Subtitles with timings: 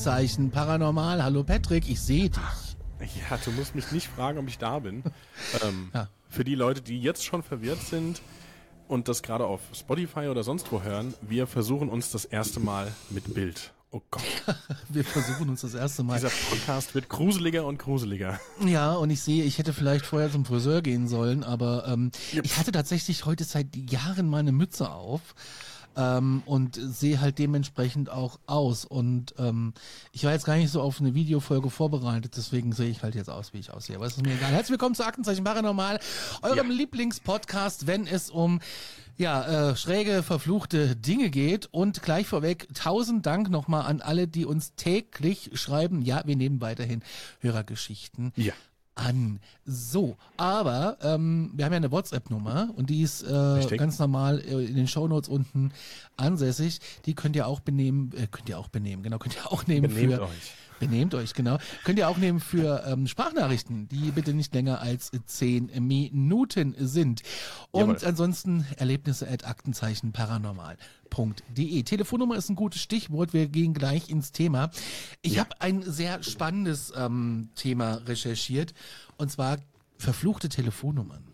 [0.00, 1.22] Aktenzeichen Paranormal.
[1.22, 2.40] Hallo Patrick, ich sehe dich.
[3.30, 5.02] Ja, du musst mich nicht fragen, ob ich da bin.
[5.62, 6.08] ähm, Ja.
[6.30, 8.22] Für die Leute, die jetzt schon verwirrt sind
[8.88, 12.90] und das gerade auf Spotify oder sonst wo hören, wir versuchen uns das erste Mal
[13.10, 13.74] mit Bild.
[13.90, 14.22] Oh Gott,
[14.88, 16.14] Wir versuchen uns das erste Mal.
[16.14, 18.40] dieser Podcast wird gruseliger und gruseliger.
[18.64, 22.10] Ja, und ich sehe, ich hätte vielleicht vorher zum Friseur gehen sollen, aber ähm,
[22.42, 25.20] ich hatte tatsächlich heute seit Jahren meine Mütze auf.
[25.96, 28.84] Ähm, und sehe halt dementsprechend auch aus.
[28.84, 29.74] Und ähm,
[30.12, 33.28] ich war jetzt gar nicht so auf eine Videofolge vorbereitet, deswegen sehe ich halt jetzt
[33.30, 33.96] aus, wie ich aussehe.
[33.96, 34.50] Aber es ist mir egal.
[34.50, 35.98] Herzlich willkommen zu Aktenzeichen Paranormal,
[36.42, 38.60] eurem Lieblingspodcast, wenn es um
[39.20, 41.68] ja, äh, schräge, verfluchte Dinge geht.
[41.70, 46.00] Und gleich vorweg, tausend Dank nochmal an alle, die uns täglich schreiben.
[46.02, 47.02] Ja, wir nehmen weiterhin
[47.40, 48.54] Hörergeschichten Ja.
[49.00, 49.40] An.
[49.64, 54.64] So, aber ähm, wir haben ja eine WhatsApp-Nummer und die ist äh, ganz normal äh,
[54.64, 55.72] in den Shownotes unten
[56.16, 56.80] ansässig.
[57.06, 59.88] Die könnt ihr auch benehmen, äh, könnt ihr auch benehmen, genau, könnt ihr auch nehmen
[59.92, 60.52] Benehmt für euch.
[60.80, 61.58] Benehmt euch, genau.
[61.84, 67.22] Könnt ihr auch nehmen für ähm, Sprachnachrichten, die bitte nicht länger als zehn Minuten sind.
[67.70, 68.08] Und Jawohl.
[68.08, 71.82] ansonsten Erlebnisse at Aktenzeichen paranormal.de.
[71.84, 73.32] Telefonnummer ist ein gutes Stichwort.
[73.32, 74.70] Wir gehen gleich ins Thema.
[75.22, 75.40] Ich Ja.
[75.44, 78.74] habe ein sehr spannendes ähm, Thema recherchiert
[79.18, 79.58] und zwar
[79.98, 81.24] verfluchte Telefonnummern.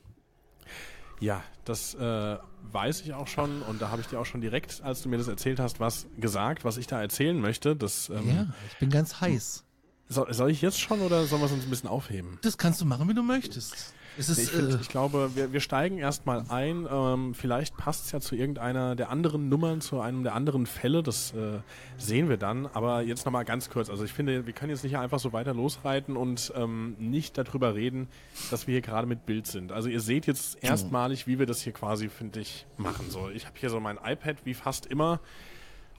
[1.20, 2.37] Ja, das äh,
[2.72, 5.19] weiß ich auch schon und da habe ich dir auch schon direkt, als du mir
[5.19, 7.77] das erzählt hast, was gesagt, was ich da erzählen möchte.
[7.77, 9.65] Das, ähm, Ja, ich bin ganz heiß.
[10.09, 12.38] soll, soll ich jetzt schon oder sollen wir es uns ein bisschen aufheben?
[12.43, 13.94] Das kannst du machen, wie du möchtest.
[14.19, 16.87] Ist, Ich, find, äh, ich glaube, wir, wir steigen erstmal ein.
[16.91, 21.03] Ähm, vielleicht passt es ja zu irgendeiner der anderen Nummern, zu einem der anderen Fälle.
[21.03, 21.59] Das äh,
[21.99, 22.66] sehen wir dann.
[22.66, 23.91] Aber jetzt nochmal ganz kurz.
[23.91, 27.75] Also ich finde, wir können jetzt nicht einfach so weiter losreiten und ähm, nicht darüber
[27.75, 28.09] reden,
[28.50, 29.72] dass wir hier gerade mit Bild sind.
[29.72, 33.10] Also ihr seht jetzt erstmalig, wie wir das hier quasi, finde ich, machen.
[33.10, 35.21] So, ich habe hier so mein iPad wie fast immer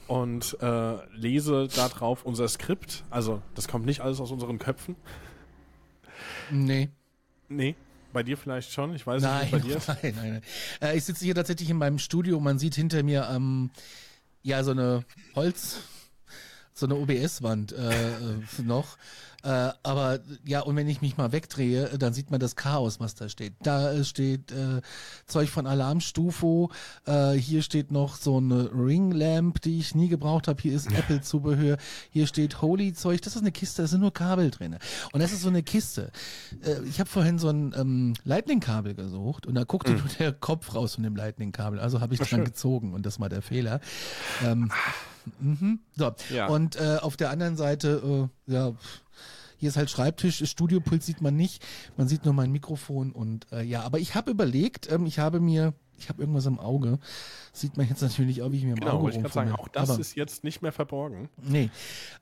[0.07, 3.03] und äh, lese da drauf unser Skript.
[3.09, 4.95] Also das kommt nicht alles aus unseren Köpfen.
[6.49, 6.89] nee.
[7.49, 7.75] Nee,
[8.13, 8.95] bei dir vielleicht schon.
[8.95, 10.41] Ich weiß Nein, nicht, bei dir nein, nein, nein.
[10.81, 12.39] Äh, ich sitze hier tatsächlich in meinem Studio.
[12.39, 13.69] Man sieht hinter mir ähm,
[14.43, 15.03] ja so eine
[15.35, 15.77] Holz,
[16.77, 18.97] so eine OBS-Wand äh, äh, noch.
[19.43, 23.15] Äh, aber ja, und wenn ich mich mal wegdrehe, dann sieht man das Chaos, was
[23.15, 23.53] da steht.
[23.61, 24.81] Da äh, steht äh,
[25.25, 26.71] Zeug von Alarmstufo.
[27.05, 30.61] Äh, hier steht noch so eine Ringlamp, die ich nie gebraucht habe.
[30.61, 31.77] Hier ist Apple-Zubehör.
[32.11, 33.21] Hier steht Holy-Zeug.
[33.21, 34.77] Das ist eine Kiste, da sind nur Kabel drin.
[35.11, 36.11] Und das ist so eine Kiste.
[36.63, 40.73] Äh, ich habe vorhin so ein ähm, Lightning-Kabel gesucht und da guckte nur der Kopf
[40.73, 41.79] raus von dem Lightning-Kabel.
[41.79, 43.81] Also habe ich dran gezogen und das war der Fehler.
[44.43, 44.71] Ähm,
[45.39, 45.79] mhm.
[45.95, 46.47] So, Ja.
[46.47, 48.73] und äh, auf der anderen Seite, äh, ja,
[49.57, 51.65] hier ist halt Schreibtisch, das Studiopult sieht man nicht,
[51.97, 55.39] man sieht nur mein Mikrofon und äh, ja, aber ich habe überlegt, ähm, ich habe
[55.39, 56.99] mir, ich habe irgendwas im Auge,
[57.53, 59.67] sieht man jetzt natürlich auch, wie ich mir im Genau, Auge ich gerade sagen, auch
[59.67, 61.29] das aber, ist jetzt nicht mehr verborgen.
[61.41, 61.69] Nee,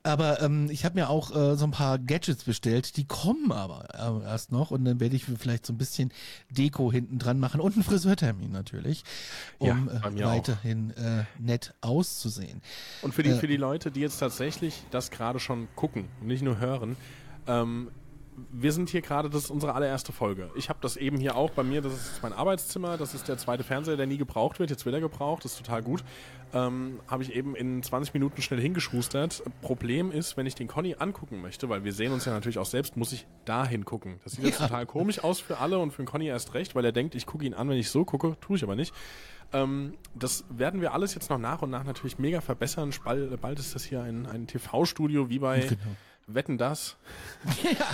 [0.03, 3.87] aber ähm, ich habe mir auch äh, so ein paar Gadgets bestellt, die kommen aber
[3.93, 6.11] äh, erst noch und dann werde ich vielleicht so ein bisschen
[6.49, 9.03] Deko hinten dran machen und einen Friseurtermin natürlich,
[9.59, 12.61] um Ja, äh, weiterhin äh, nett auszusehen.
[13.01, 13.35] Und für die, Äh.
[13.35, 16.95] für die Leute, die jetzt tatsächlich das gerade schon gucken und nicht nur hören,
[17.47, 17.89] ähm,
[18.51, 20.49] wir sind hier gerade, das ist unsere allererste Folge.
[20.55, 23.37] Ich habe das eben hier auch bei mir, das ist mein Arbeitszimmer, das ist der
[23.37, 26.03] zweite Fernseher, der nie gebraucht wird, jetzt wird er gebraucht, das ist total gut.
[26.53, 29.41] Ähm, habe ich eben in 20 Minuten schnell hingeschustert.
[29.61, 32.65] Problem ist, wenn ich den Conny angucken möchte, weil wir sehen uns ja natürlich auch
[32.65, 34.19] selbst, muss ich da hingucken.
[34.23, 34.67] Das sieht jetzt Ja.
[34.67, 37.25] total komisch aus für alle und für den Conny erst recht, weil er denkt, ich
[37.25, 38.93] gucke ihn an, wenn ich so gucke, tue ich aber nicht.
[39.53, 42.91] Ähm, das werden wir alles jetzt noch nach und nach natürlich mega verbessern.
[43.03, 45.77] Bald, bald ist das hier ein, ein TV-Studio wie bei Genau.
[46.27, 46.95] Wetten das.
[47.63, 47.87] Ja,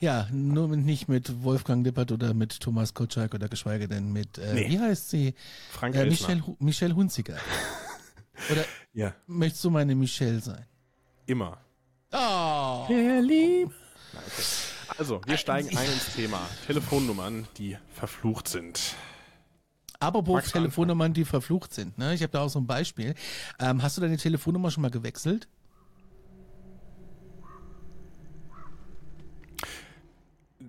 [0.00, 4.54] ja, nur nicht mit Wolfgang Lippert oder mit Thomas Kotschak oder geschweige denn mit, äh,
[4.54, 4.68] Nee.
[4.70, 5.34] wie heißt sie?
[5.70, 6.06] Frank Äh.
[6.06, 7.36] Michelle, Michelle Hunziker.
[8.52, 9.14] Oder Ja.
[9.26, 10.64] möchtest du meine Michelle sein?
[11.26, 11.58] immer.
[12.12, 12.86] Oh.
[12.88, 13.72] Liebe.
[14.12, 14.42] Okay.
[14.98, 16.40] Also, wir steigen ein ins Thema.
[16.66, 18.94] Telefonnummern, die verflucht sind.
[19.98, 21.96] Apropos Telefonnummern, die verflucht sind.
[21.98, 22.14] Ne?
[22.14, 23.14] Ich habe da auch so ein Beispiel.
[23.58, 25.48] Ähm, hast du deine Telefonnummer schon mal gewechselt?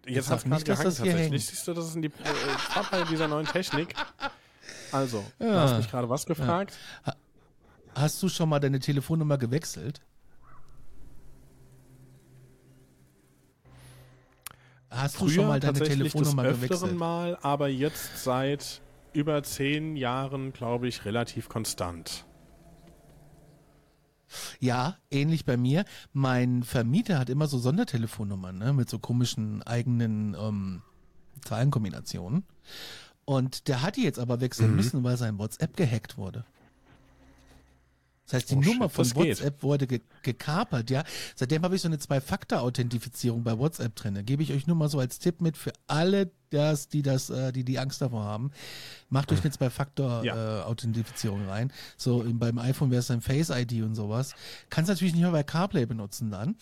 [0.07, 1.31] Jetzt hat es gerade nicht, gehangen das tatsächlich.
[1.31, 1.41] hängt.
[1.41, 3.93] Siehst du, das ist in die äh, Vorteile dieser neuen Technik.
[4.91, 5.61] Also, du Ja.
[5.61, 6.77] hast mich gerade was gefragt?
[7.93, 10.01] Hast du schon mal deine Telefonnummer gewechselt?
[14.89, 16.97] Hast du schon mal deine Telefonnummer des Öfteren gewechselt?
[16.97, 18.81] mal, aber jetzt seit
[19.13, 22.25] über zehn Jahren, glaube ich, relativ konstant.
[24.59, 25.85] Ja, ähnlich bei mir.
[26.13, 30.81] Mein Vermieter hat immer so Sondertelefonnummern, ne, mit so komischen eigenen ähm,
[31.45, 32.43] Zahlenkombinationen.
[33.25, 34.75] Und der hat die jetzt aber wechseln Mhm.
[34.77, 36.45] müssen, weil sein WhatsApp gehackt wurde.
[38.25, 39.37] Das heißt, die Oh, Nummer shit, von das geht.
[39.39, 41.05] WhatsApp wurde ge gekapert, ja.
[41.35, 44.15] Seitdem habe ich so eine Zwei-Faktor-Authentifizierung bei WhatsApp drin.
[44.15, 47.29] Da gebe ich euch nur mal so als Tipp mit für alle, das, die das,
[47.29, 48.51] äh, die die Angst davor haben.
[49.09, 51.71] Macht euch eine Zwei-Faktor-Authentifizierung rein.
[51.95, 54.33] So in, beim iPhone wäre es dann Face ID und sowas.
[54.69, 56.55] Kannst natürlich nicht mehr bei CarPlay benutzen dann,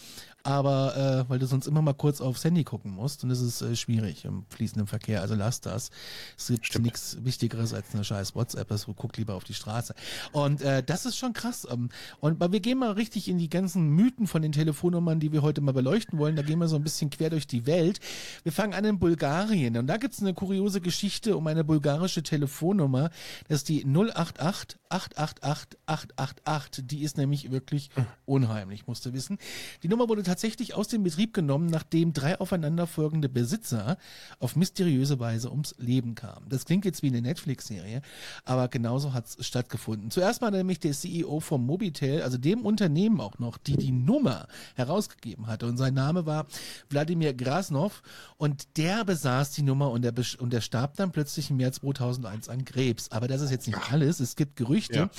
[0.44, 3.62] aber äh, weil du sonst immer mal kurz aufs Handy gucken musst und das ist
[3.62, 5.22] äh, schwierig im fließenden Verkehr.
[5.22, 5.90] Also lass das.
[6.38, 8.72] Es gibt nichts Wichtigeres als eine scheiß WhatsApp.
[8.72, 9.96] Also guck lieber auf die Straße.
[10.32, 11.68] Und äh, das ist schon krass.
[11.72, 11.90] Ähm,
[12.20, 15.42] und aber wir gehen mal richtig in die ganzen Mythen von den Telefonnummern, die wir
[15.42, 16.36] heute mal beleuchten wollen.
[16.36, 18.00] Da gehen wir so ein bisschen quer durch die Welt.
[18.44, 19.74] Wir fangen an in Bulgarien.
[19.80, 23.10] Und da gibt's eine kuriose Geschichte um eine bulgarische Telefonnummer.
[23.48, 26.88] Das ist die 088 888 888.
[26.88, 27.90] Die ist nämlich wirklich
[28.26, 29.38] unheimlich, musst du wissen.
[29.84, 33.98] Die Nummer wurde tatsächlich aus dem Betrieb genommen, nachdem drei aufeinanderfolgende Besitzer
[34.40, 36.48] auf mysteriöse Weise ums Leben kamen.
[36.50, 38.02] Das klingt jetzt wie eine Netflix-Serie,
[38.44, 40.12] aber genauso hat's stattgefunden.
[40.12, 44.48] Zuerst mal nämlich der CEO vom Mobitel, also dem Unternehmen auch noch, die die Nummer
[44.76, 45.66] herausgegeben hatte.
[45.66, 46.48] Und sein Name war
[46.90, 48.02] Wladimir Grasnov
[48.38, 51.72] und der besaß die Nummer und er, besch- und er starb dann plötzlich im Jahr
[51.74, 53.12] 2001 an Krebs.
[53.12, 54.20] Aber das ist jetzt nicht alles.
[54.20, 55.10] Es gibt Gerüchte, Ja.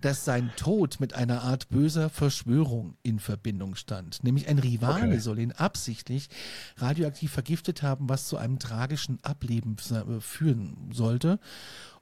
[0.00, 4.22] dass sein Tod mit einer Art böser Verschwörung in Verbindung stand.
[4.22, 5.18] Nämlich ein Rivale Okay.
[5.18, 6.28] soll ihn absichtlich
[6.76, 11.38] radioaktiv vergiftet haben, was zu einem tragischen Ableben äh, führen sollte.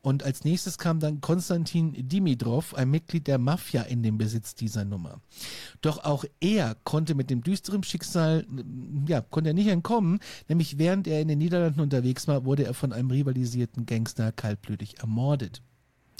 [0.04, 4.84] Und als nächstes kam dann Konstantin Dimitrov, ein Mitglied der Mafia, in den Besitz dieser
[4.84, 5.22] Nummer.
[5.80, 8.46] Doch auch er konnte mit dem düsteren Schicksal,
[9.08, 12.74] ja, konnte er nicht entkommen, nämlich während er in den Niederlanden unterwegs war, wurde er
[12.74, 15.62] von einem rivalisierten Gangster kaltblütig ermordet.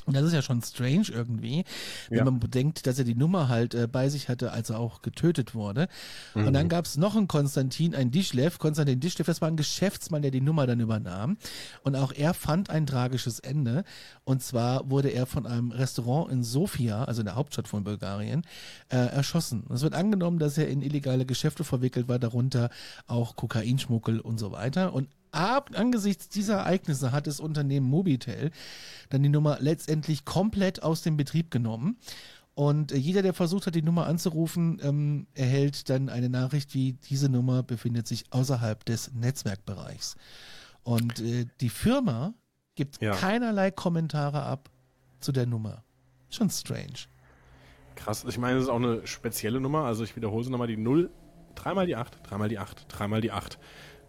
[0.06, 1.64] Und das ist ja schon strange irgendwie,
[2.08, 2.24] wenn Ja.
[2.24, 5.54] man bedenkt, dass er die Nummer halt äh, bei sich hatte, als er auch getötet
[5.54, 5.88] wurde.
[6.34, 10.22] Und dann gab es noch einen Konstantin, ein Dischlev, Konstantin Dischlev, das war ein Geschäftsmann,
[10.22, 11.36] der die Nummer dann übernahm.
[11.82, 13.84] Und auch er fand ein tragisches Ende.
[14.24, 18.42] Und zwar wurde er von einem Restaurant in Sofia, also in der Hauptstadt von Bulgarien,
[18.88, 19.64] äh, erschossen.
[19.72, 22.70] Es wird angenommen, dass er in illegale Geschäfte verwickelt war, darunter
[23.06, 24.92] auch Kokainschmuggel und so weiter.
[24.92, 28.50] Und ab, angesichts dieser Ereignisse hat das Unternehmen Mobitel
[29.10, 31.98] dann die Nummer letztendlich komplett aus dem Betrieb genommen.
[32.54, 36.92] Und äh, jeder, der versucht hat, die Nummer anzurufen, ähm, erhält dann eine Nachricht wie,
[36.92, 40.14] diese Nummer befindet sich außerhalb des Netzwerkbereichs.
[40.84, 42.34] Und äh, die Firma
[42.76, 43.14] gibt Ja.
[43.14, 44.70] keinerlei Kommentare ab
[45.20, 45.82] zu der Nummer.
[46.30, 47.08] Schon strange.
[47.96, 48.24] Krass.
[48.28, 49.84] Ich meine, das ist auch eine spezielle Nummer.
[49.84, 51.10] Also ich wiederhole sie nochmal die 0,
[51.54, 53.58] dreimal die 8, dreimal die 8, dreimal die 8.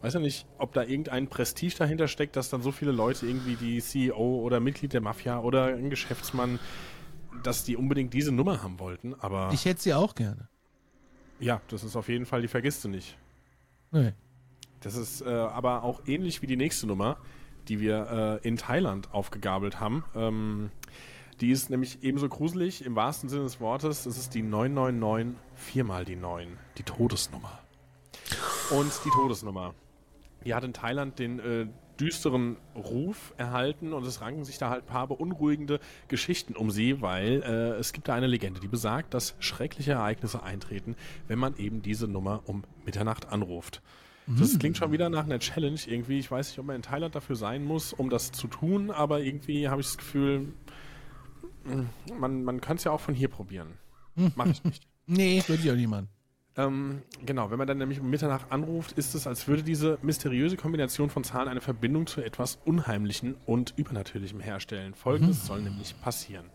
[0.01, 3.55] Weiß ja nicht, ob da irgendein Prestige dahinter steckt, dass dann so viele Leute irgendwie
[3.55, 6.59] die CEO oder Mitglied der Mafia oder ein Geschäftsmann,
[7.43, 9.15] dass die unbedingt diese Nummer haben wollten.
[9.15, 10.47] Aber Ich hätte sie auch gerne.
[11.39, 13.17] ja, das ist auf jeden Fall, die vergisst du nicht.
[13.91, 14.13] Nee.
[14.81, 17.17] Das ist äh, aber auch ähnlich wie die nächste Nummer,
[17.67, 20.03] die wir äh, in Thailand aufgegabelt haben.
[20.13, 20.69] Ähm,
[21.41, 24.05] die ist nämlich ebenso gruselig im wahrsten Sinne des Wortes.
[24.05, 26.47] Es ist die 999 viermal die 9,
[26.77, 27.59] die Todesnummer.
[28.69, 29.73] Und die Todesnummer.
[30.45, 31.67] Die hat in Thailand den äh,
[31.99, 37.01] düsteren Ruf erhalten und es ranken sich da halt ein paar beunruhigende Geschichten um sie,
[37.01, 40.95] weil äh, es gibt da eine Legende, die besagt, dass schreckliche Ereignisse eintreten,
[41.27, 43.81] wenn man eben diese Nummer um Mitternacht anruft.
[44.27, 46.17] Das klingt schon wieder nach einer Challenge irgendwie.
[46.17, 49.21] Ich weiß nicht, ob man in Thailand dafür sein muss, um das zu tun, aber
[49.21, 50.53] irgendwie habe ich das Gefühl,
[51.65, 51.85] mh,
[52.19, 53.77] man, man könnte es ja auch von hier probieren.
[54.35, 54.87] Mach ich nicht.
[55.05, 56.09] Nee, würde ich auch niemand.
[56.57, 60.55] Ähm, genau, wenn man dann nämlich um Mitternacht anruft, ist es, als würde diese mysteriöse
[60.55, 64.93] Kombination von Zahlen eine Verbindung zu etwas Unheimlichem und Übernatürlichem herstellen.
[64.93, 66.45] Folgendes soll nämlich passieren.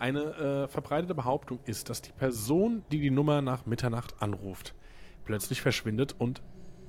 [0.00, 4.74] Eine äh, verbreitete Behauptung ist, dass die Person, die die Nummer nach Mitternacht anruft,
[5.24, 6.42] plötzlich verschwindet und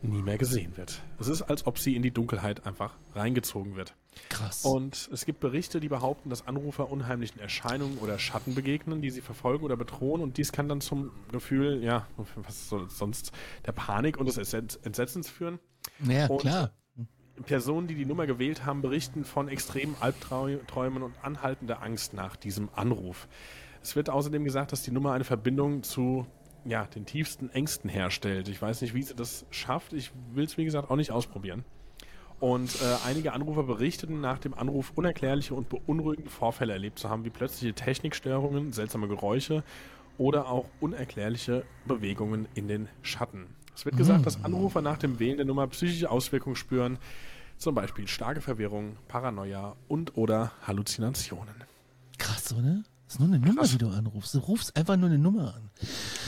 [0.04, 1.02] nie mehr gesehen wird.
[1.20, 3.96] Es ist, als ob sie in die Dunkelheit einfach reingezogen wird.
[4.30, 4.66] Krass.
[4.66, 9.22] Und es gibt Berichte, die behaupten, dass Anrufer unheimlichen Erscheinungen oder Schatten begegnen, die sie
[9.22, 10.22] verfolgen oder bedrohen.
[10.22, 13.32] Und dies kann dann zum Gefühl, ja, was soll sonst,
[13.66, 15.60] der Panik und des Entsetzens führen.
[16.08, 16.72] Ja, und klar.
[17.46, 22.70] Personen, die die Nummer gewählt haben, berichten von extremen Albträumen und anhaltender Angst nach diesem
[22.76, 23.28] Anruf.
[23.82, 26.28] Es wird außerdem gesagt, dass die Nummer eine Verbindung zu
[26.66, 28.48] ja, den tiefsten Ängsten herstellt.
[28.48, 29.94] Ich weiß nicht, wie sie das schafft.
[29.94, 31.66] Ich will es, wie gesagt, auch nicht ausprobieren.
[32.40, 37.24] Und äh, einige Anrufer berichteten nach dem Anruf unerklärliche und beunruhigende Vorfälle erlebt zu haben,
[37.24, 39.64] wie plötzliche Technikstörungen, seltsame Geräusche
[40.18, 43.56] oder auch unerklärliche Bewegungen in den Schatten.
[43.76, 46.98] Es wird gesagt, dass Anrufer nach dem Wählen der Nummer psychische Auswirkungen spüren,
[47.58, 51.54] zum Beispiel starke Verwirrung, Paranoia und oder Halluzinationen.
[52.18, 52.84] Krass, oder?
[53.12, 54.34] Das ist nur eine Nummer, die du anrufst.
[54.36, 55.70] Du rufst einfach nur eine Nummer an.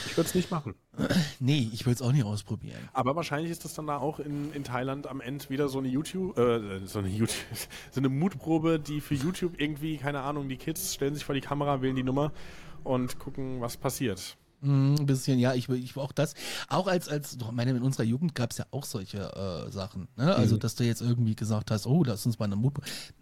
[0.04, 0.74] Ich würde es nicht machen.
[1.40, 2.78] Nee, ich würde es auch nicht ausprobieren.
[2.92, 5.88] Aber wahrscheinlich ist das dann da auch in, in Thailand am Ende wieder so eine
[5.88, 7.34] YouTube, äh, so eine YouTube,
[7.90, 11.40] so eine Mutprobe, die für YouTube irgendwie, keine Ahnung, die Kids stellen sich vor die
[11.40, 12.32] Kamera, wählen die Nummer
[12.82, 14.36] und gucken, was passiert.
[14.60, 16.34] Mm, ein bisschen, ja, ich, ich auch das.
[16.68, 20.08] Auch als, als, meine, in unserer Jugend gab es ja auch solche äh, Sachen.
[20.16, 20.34] Ne?
[20.34, 20.60] Also, mhm.
[20.60, 22.74] dass du jetzt irgendwie gesagt hast, oh, lass uns mal eine Mut.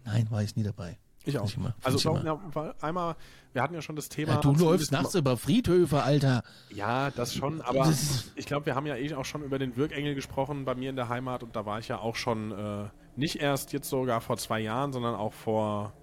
[0.03, 0.97] Nein, war ich nie dabei.
[1.25, 1.55] Ich auch.
[1.55, 2.39] Immer, also ich ja,
[2.81, 3.15] einmal,
[3.53, 4.33] wir hatten ja schon das Thema.
[4.33, 6.43] Ja, du läufst nachts über Friedhöfe, Alter.
[6.69, 7.93] Ja, das schon, aber
[8.35, 10.95] ich glaube, wir haben ja eh auch schon über den Wirkengel gesprochen bei mir in
[10.95, 14.37] der Heimat und da war ich ja auch schon äh, nicht erst jetzt sogar vor
[14.37, 15.93] zwei Jahren, sondern auch vor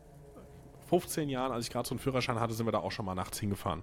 [0.89, 3.15] 15 Jahren, als ich gerade so einen Führerschein hatte, sind wir da auch schon mal
[3.15, 3.83] nachts hingefahren.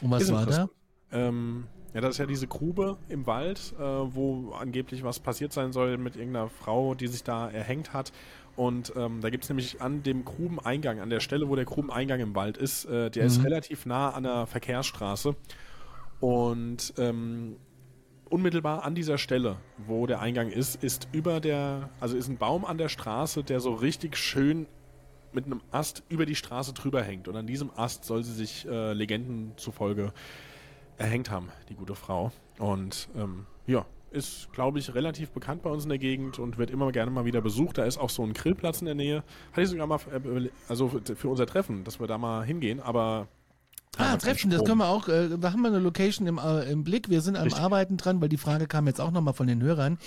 [0.00, 0.68] Und was war da?
[1.10, 5.72] Ähm, ja, das ist ja diese Grube im Wald, äh, wo angeblich was passiert sein
[5.72, 8.12] soll mit irgendeiner Frau, die sich da erhängt hat.
[8.56, 12.20] Und ähm, da gibt es nämlich an dem Grubeneingang, an der Stelle, wo der Grubeneingang
[12.20, 13.26] im Wald ist, äh, der mhm.
[13.26, 15.36] ist relativ nah an der Verkehrsstraße.
[16.20, 17.56] Und ähm,
[18.30, 22.64] unmittelbar an dieser Stelle, wo der Eingang ist, ist über der, also ist ein Baum
[22.64, 24.66] an der Straße, der so richtig schön
[25.32, 27.28] mit einem Ast über die Straße drüber hängt.
[27.28, 30.12] Und an diesem Ast soll sie sich äh, Legenden zufolge
[30.96, 32.32] erhängt haben, die gute Frau.
[32.58, 33.84] Und ähm, ja,
[34.16, 37.24] ist, glaube ich, relativ bekannt bei uns in der Gegend und wird immer gerne mal
[37.24, 37.78] wieder besucht.
[37.78, 39.22] Da ist auch so ein Grillplatz in der Nähe.
[39.52, 43.28] Hatte ich sogar mal, äh, also für unser Treffen, dass wir da mal hingehen, aber
[43.98, 46.84] Ah, Treffen, das können wir auch, äh, da haben wir eine Location im, äh, im
[46.84, 47.08] Blick.
[47.08, 47.62] Wir sind am Richtig.
[47.62, 49.98] Arbeiten dran, weil die Frage kam jetzt auch nochmal von den Hörern.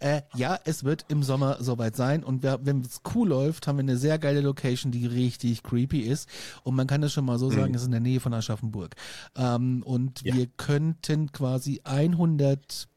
[0.00, 3.84] Äh, ja, es wird im Sommer soweit sein und wenn es cool läuft, haben wir
[3.84, 6.28] eine sehr geile Location, die richtig creepy ist.
[6.62, 7.74] Und man kann das schon mal so sagen, mhm.
[7.74, 8.96] es ist in der Nähe von Aschaffenburg.
[9.36, 10.34] Ähm, und ja.
[10.34, 12.88] wir könnten quasi 100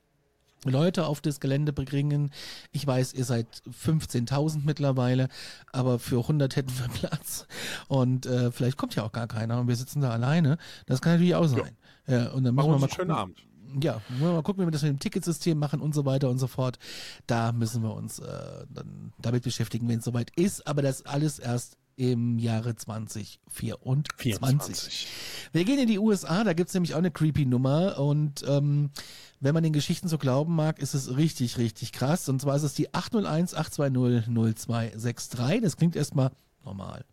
[0.66, 2.32] Leute auf das Gelände bringen.
[2.72, 3.48] Ich weiß, ihr seid
[3.84, 5.30] 15.000 mittlerweile,
[5.72, 7.48] aber für 100 hätten wir Platz.
[7.88, 10.58] Und äh, vielleicht kommt ja auch gar keiner und wir sitzen da alleine.
[10.86, 11.78] Das kann natürlich auch sein.
[12.08, 12.18] Ja.
[12.18, 13.46] ja und dann machen wir mal einen schönen Abend.
[13.82, 16.48] Ja, mal gucken, wie wir das mit dem Ticketsystem machen und so weiter und so
[16.48, 16.80] fort.
[17.28, 20.66] Da müssen wir uns äh, dann damit beschäftigen, wenn es soweit ist.
[20.66, 24.16] Aber das alles erst im Jahre 2024.
[24.18, 25.08] 24.
[25.54, 28.92] Wir gehen in die USA, da gibt's nämlich auch eine creepy Nummer und ähm,
[29.40, 32.28] wenn man den Geschichten so glauben mag, ist es richtig, richtig krass.
[32.30, 35.62] Und zwar ist es die 801 820 0263.
[35.62, 36.32] Das klingt erstmal
[36.64, 37.06] normal.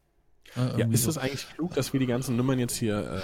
[0.56, 1.08] Äh, ja, ist so.
[1.08, 3.22] das eigentlich klug, dass wir die ganzen Nummern jetzt hier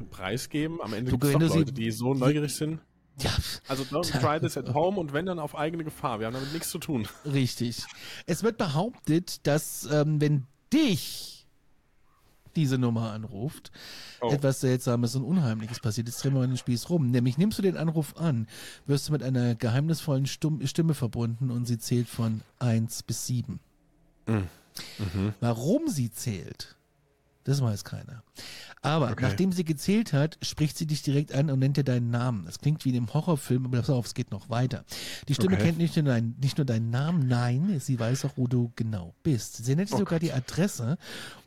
[0.00, 0.80] äh, preisgeben?
[0.82, 2.80] Am Ende gibt es Leute, die so neugierig sind.
[3.18, 3.30] Ja.
[3.66, 6.20] Also don't try this at home und wenn dann auf eigene Gefahr.
[6.20, 7.08] Wir haben damit nichts zu tun.
[7.24, 7.84] Richtig.
[8.26, 11.36] Es wird behauptet, dass ähm, wenn dich
[12.56, 13.70] diese Nummer anruft,
[14.20, 14.30] oh.
[14.30, 16.08] etwas Seltsames und Unheimliches passiert.
[16.08, 17.10] Jetzt drehen wir mal den Spieß rum.
[17.10, 18.48] Nämlich nimmst du den Anruf an,
[18.86, 23.60] wirst du mit einer geheimnisvollen Stimme verbunden und sie zählt von 1 bis 7.
[24.26, 24.48] Mhm.
[24.98, 25.34] Mhm.
[25.40, 26.75] Warum sie zählt,
[27.46, 28.24] das weiß keiner.
[28.82, 29.22] Aber okay.
[29.22, 32.44] nachdem sie gezählt hat, spricht sie dich direkt an und nennt dir deinen Namen.
[32.44, 34.84] Das klingt wie in einem Horrorfilm, aber pass auf, es geht noch weiter.
[35.28, 35.66] Die Stimme okay.
[35.66, 39.14] kennt nicht nur, dein, nicht nur deinen Namen, nein, sie weiß auch, wo du genau
[39.22, 39.64] bist.
[39.64, 40.28] Sie nennt dir oh sogar Gott.
[40.28, 40.98] die Adresse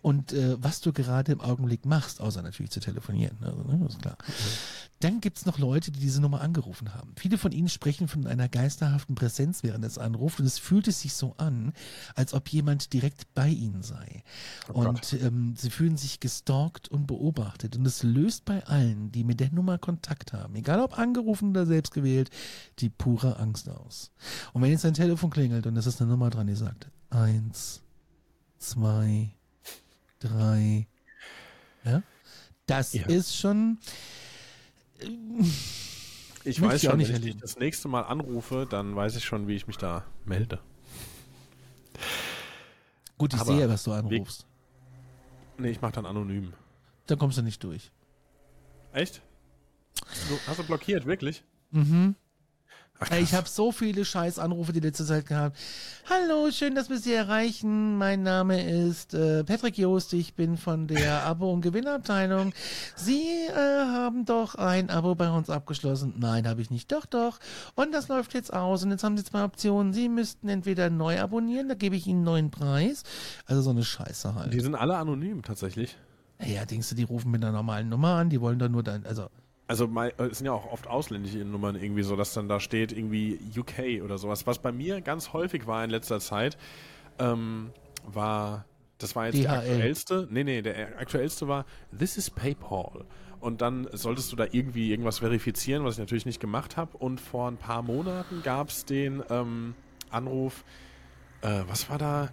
[0.01, 3.37] und äh, was du gerade im Augenblick machst, außer natürlich zu telefonieren.
[3.41, 4.17] Also, ne, ist klar.
[4.21, 4.33] Okay.
[5.01, 7.13] Dann gibt's noch Leute, die diese Nummer angerufen haben.
[7.15, 11.01] Viele von ihnen sprechen von einer geisterhaften Präsenz während des Anrufs und es fühlt es
[11.01, 11.71] sich so an,
[12.15, 14.23] als ob jemand direkt bei ihnen sei.
[14.73, 19.23] Oh und ähm, sie fühlen sich gestalkt und beobachtet und es löst bei allen, die
[19.23, 22.29] mit der Nummer Kontakt haben, egal ob angerufen oder selbst gewählt,
[22.79, 24.11] die pure Angst aus.
[24.51, 27.81] Und wenn jetzt ein Telefon klingelt und es ist eine Nummer dran, die sagt eins,
[28.57, 29.33] zwei,
[30.19, 30.87] drei,
[31.85, 32.03] ja,
[32.65, 33.05] das ja.
[33.07, 33.79] ist schon
[36.43, 39.67] ich weiß schon, wenn ich das nächste Mal anrufe, dann weiß ich schon, wie ich
[39.67, 40.59] mich da melde.
[43.17, 44.45] Gut, ich Aber sehe, was du anrufst.
[45.57, 46.53] Nee, ich mache dann anonym.
[47.07, 47.91] Dann kommst du nicht durch.
[48.93, 49.21] Echt?
[50.29, 51.43] Du, hast du blockiert, wirklich?
[51.71, 52.15] Mhm.
[53.01, 55.57] Ach, Ich habe so viele scheiß Anrufe die letzte Zeit gehabt.
[56.09, 57.97] Hallo, schön, dass wir Sie erreichen.
[57.97, 60.11] Mein Name ist äh, Patrick Joost.
[60.13, 62.51] Ich bin von der Abo- und Gewinnabteilung.
[62.97, 66.15] Sie äh, haben doch ein Abo bei uns abgeschlossen.
[66.17, 66.91] Nein, habe ich nicht.
[66.91, 67.39] Doch, doch.
[67.75, 68.83] Und das läuft jetzt aus.
[68.83, 69.93] Und jetzt haben Sie zwei Optionen.
[69.93, 73.03] Sie müssten entweder neu abonnieren, da gebe ich Ihnen einen neuen Preis.
[73.45, 74.53] Also so eine Scheiße halt.
[74.53, 75.95] Die sind alle anonym tatsächlich.
[76.45, 78.29] Ja, denkst du, die rufen mit einer normalen Nummer an?
[78.29, 79.27] Die wollen doch nur dein, also
[79.69, 82.91] Also äh, es sind ja auch oft ausländische Nummern irgendwie so, dass dann da steht
[82.91, 84.47] irgendwie UK oder sowas.
[84.47, 86.57] Was bei mir ganz häufig war in letzter Zeit,
[87.19, 87.69] ähm,
[88.03, 88.65] war,
[88.97, 89.57] das war jetzt der DHL.
[89.57, 93.05] aktuellste, nee, nee, der aktuellste war, this is PayPal.
[93.41, 96.97] Und dann solltest du da irgendwie irgendwas verifizieren, was ich natürlich nicht gemacht habe.
[96.97, 99.75] Und vor ein paar Monaten gab es den ähm,
[100.09, 100.65] Anruf,
[101.41, 102.29] äh, was war da?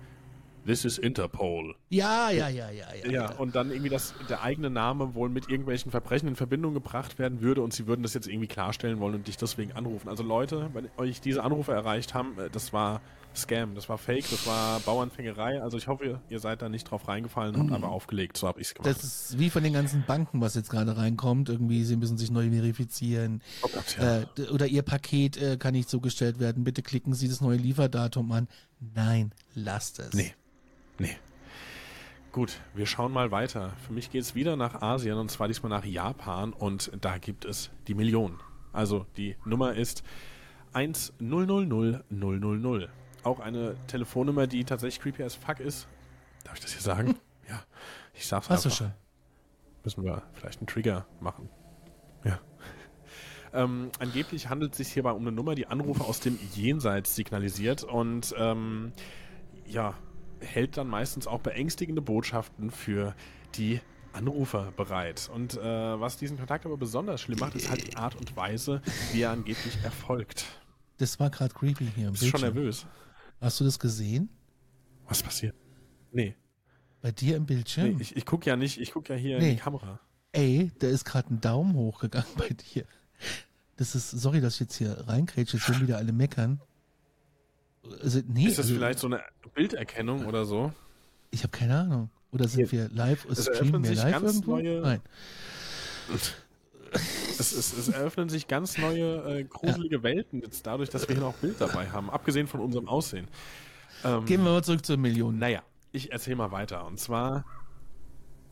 [0.67, 1.77] This is Interpol.
[1.91, 3.11] ja, ja, ja, ja, ja.
[3.11, 7.19] Ja, und dann irgendwie, dass der eigene Name wohl mit irgendwelchen Verbrechen in Verbindung gebracht
[7.19, 10.09] werden würde und sie würden das jetzt irgendwie klarstellen wollen und dich deswegen anrufen.
[10.09, 13.01] Also Leute, wenn euch diese Anrufe erreicht haben, äh, das war
[13.37, 15.61] Scam, das war Fake, das war Bauernfängerei.
[15.61, 18.37] Also ich hoffe, ihr, seid da nicht drauf reingefallen und habt aber aufgelegt.
[18.37, 18.89] So habe ich es gemacht.
[18.89, 21.49] Das ist wie von den ganzen Banken, was jetzt gerade reinkommt.
[21.49, 23.43] Irgendwie, sie müssen sich neu verifizieren.
[23.63, 24.21] Oh Gott, ja.
[24.23, 26.65] Äh, oder ihr Paket äh, kann nicht zugestellt werden.
[26.65, 28.49] Bitte klicken Sie das neue Lieferdatum an.
[28.95, 30.15] Nein, lasst es.
[30.15, 30.35] Nee.
[30.99, 31.17] Nee.
[32.33, 33.73] Gut, wir schauen mal weiter.
[33.87, 37.45] Für mich geht es wieder nach Asien und zwar diesmal nach Japan und da gibt
[37.45, 38.39] es die Million.
[38.73, 40.03] Also die Nummer ist
[40.75, 42.89] 1000000.
[43.23, 45.89] Auch eine Telefonnummer, die tatsächlich creepy as fuck ist.
[46.45, 47.17] Darf ich das hier sagen?
[47.49, 47.63] Ja,
[48.13, 48.79] ich sag's Hast du einfach.
[48.79, 48.93] schon?
[49.83, 51.49] Müssen wir vielleicht einen Trigger machen.
[52.25, 52.39] Ja.
[53.53, 57.85] Ähm, angeblich handelt es sich hierbei um eine Nummer, die Anrufe aus dem Jenseits signalisiert
[57.85, 58.93] und ähm,
[59.65, 59.95] ja,
[60.41, 63.15] hält dann meistens auch beängstigende Botschaften für
[63.57, 63.81] die
[64.13, 65.31] Anrufer bereit.
[65.33, 65.61] Und äh,
[66.01, 68.81] was diesen Kontakt aber besonders schlimm macht, ist halt die Art und Weise,
[69.13, 70.47] wie er angeblich erfolgt.
[70.99, 72.55] Das war gerade creepy hier im Bist du schon Bildschirm.
[72.55, 72.87] nervös?
[73.41, 74.31] Hast du das gesehen?
[75.09, 75.55] Was passiert?
[76.13, 76.35] Nee,
[77.03, 77.95] Bei dir im Bildschirm?
[77.97, 79.51] nee ich, ich gucke ja nicht, ich gucke ja hier in Nee.
[79.55, 80.01] die Kamera.
[80.33, 82.85] Ey, da ist gerade ein Daumen hochgegangen bei dir.
[83.77, 86.61] Das ist, sorry, dass ich jetzt hier reinkrätsche, jetzt werden wieder alle meckern.
[88.03, 89.23] Also, nee, Ist das also, vielleicht so eine
[89.55, 90.73] Bilderkennung oder so?
[91.31, 92.11] ich habe keine Ahnung.
[92.33, 93.25] Oder sind wir live?
[93.31, 94.51] Es Streamen eröffnen wir sich live ganz irgendwo?
[94.53, 95.01] neue- Nein.
[97.39, 101.25] Es, es, es eröffnen sich ganz neue, äh, gruselige Welten jetzt dadurch, dass wir hier
[101.25, 103.27] noch Bild dabei haben, abgesehen von unserem Aussehen.
[104.05, 105.39] Ähm, Gehen wir mal zurück zur Million.
[105.39, 106.87] Naja, ich erzähle mal weiter.
[106.87, 107.45] Und zwar,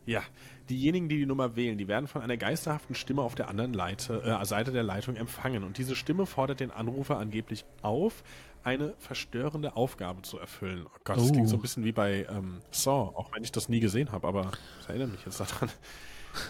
[0.05, 0.21] ja,
[0.69, 4.21] diejenigen, die die Nummer wählen, die werden von einer geisterhaften Stimme auf der anderen Leite,
[4.23, 5.63] äh, Seite der Leitung empfangen.
[5.63, 8.23] Und diese Stimme fordert den Anrufer angeblich auf,
[8.63, 10.85] eine verstörende Aufgabe zu erfüllen.
[10.87, 11.31] Oh Gott, das Oh.
[11.31, 14.27] klingt so ein bisschen wie bei ähm, Saw, auch wenn ich das nie gesehen habe,
[14.27, 14.51] aber
[14.81, 15.69] ich erinnere mich jetzt daran.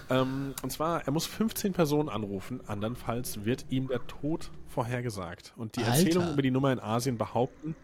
[0.10, 5.54] Ähm, und zwar, er muss 15 Personen anrufen, andernfalls wird ihm der Tod vorhergesagt.
[5.56, 5.98] Und die Alter.
[5.98, 7.76] Erzählungen über die Nummer in Asien behaupten,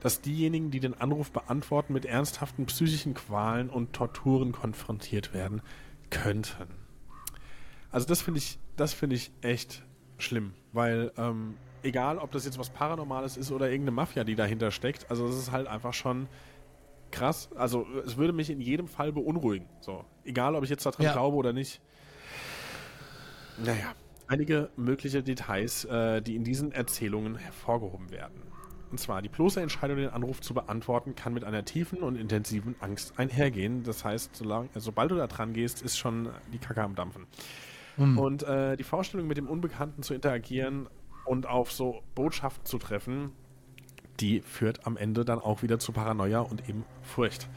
[0.00, 5.62] dass diejenigen, die den Anruf beantworten, mit ernsthaften psychischen Qualen und Torturen konfrontiert werden
[6.10, 6.68] könnten.
[7.90, 9.82] Also das finde ich, das finde ich echt
[10.18, 14.70] schlimm, weil ähm, egal, ob das jetzt was Paranormales ist oder irgendeine Mafia, die dahinter
[14.70, 16.28] steckt, also es ist halt einfach schon
[17.10, 17.48] krass.
[17.54, 19.68] Also es würde mich in jedem Fall beunruhigen.
[19.80, 21.12] So, egal, ob ich jetzt daran Ja.
[21.12, 21.80] glaube oder nicht.
[23.58, 23.92] Naja,
[24.26, 28.42] einige mögliche Details, äh, die in diesen Erzählungen hervorgehoben werden.
[28.90, 32.74] Und zwar, die bloße Entscheidung, den Anruf zu beantworten, kann mit einer tiefen und intensiven
[32.80, 33.82] Angst einhergehen.
[33.82, 37.26] Das heißt, solang, äh, sobald du da dran gehst, ist schon die Kacke am Dampfen.
[38.16, 40.88] Und äh, die Vorstellung, mit dem Unbekannten zu interagieren
[41.24, 43.32] und auf so Botschaften zu treffen,
[44.20, 47.48] die führt am Ende dann auch wieder zu Paranoia und eben Furcht.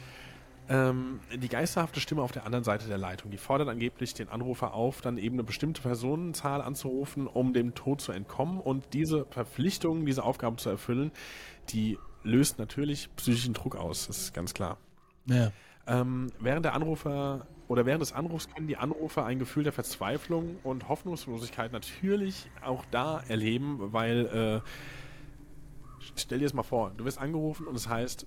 [0.70, 4.74] Ähm, die geisterhafte Stimme auf der anderen Seite der Leitung, die fordert angeblich den Anrufer
[4.74, 8.60] auf, dann eben eine bestimmte Personenzahl anzurufen, um dem Tod zu entkommen.
[8.60, 11.12] Und diese Verpflichtung, diese Aufgabe zu erfüllen,
[11.70, 14.78] die löst natürlich psychischen Druck aus, das ist ganz klar.
[15.26, 15.52] Ja.
[15.88, 20.58] Ähm, während der Anrufer oder während des Anrufs können die Anrufer ein Gefühl der Verzweiflung
[20.64, 24.70] und Hoffnungslosigkeit natürlich auch da erleben, weil äh,
[26.16, 28.26] stell dir das mal vor, du wirst angerufen und es heißt,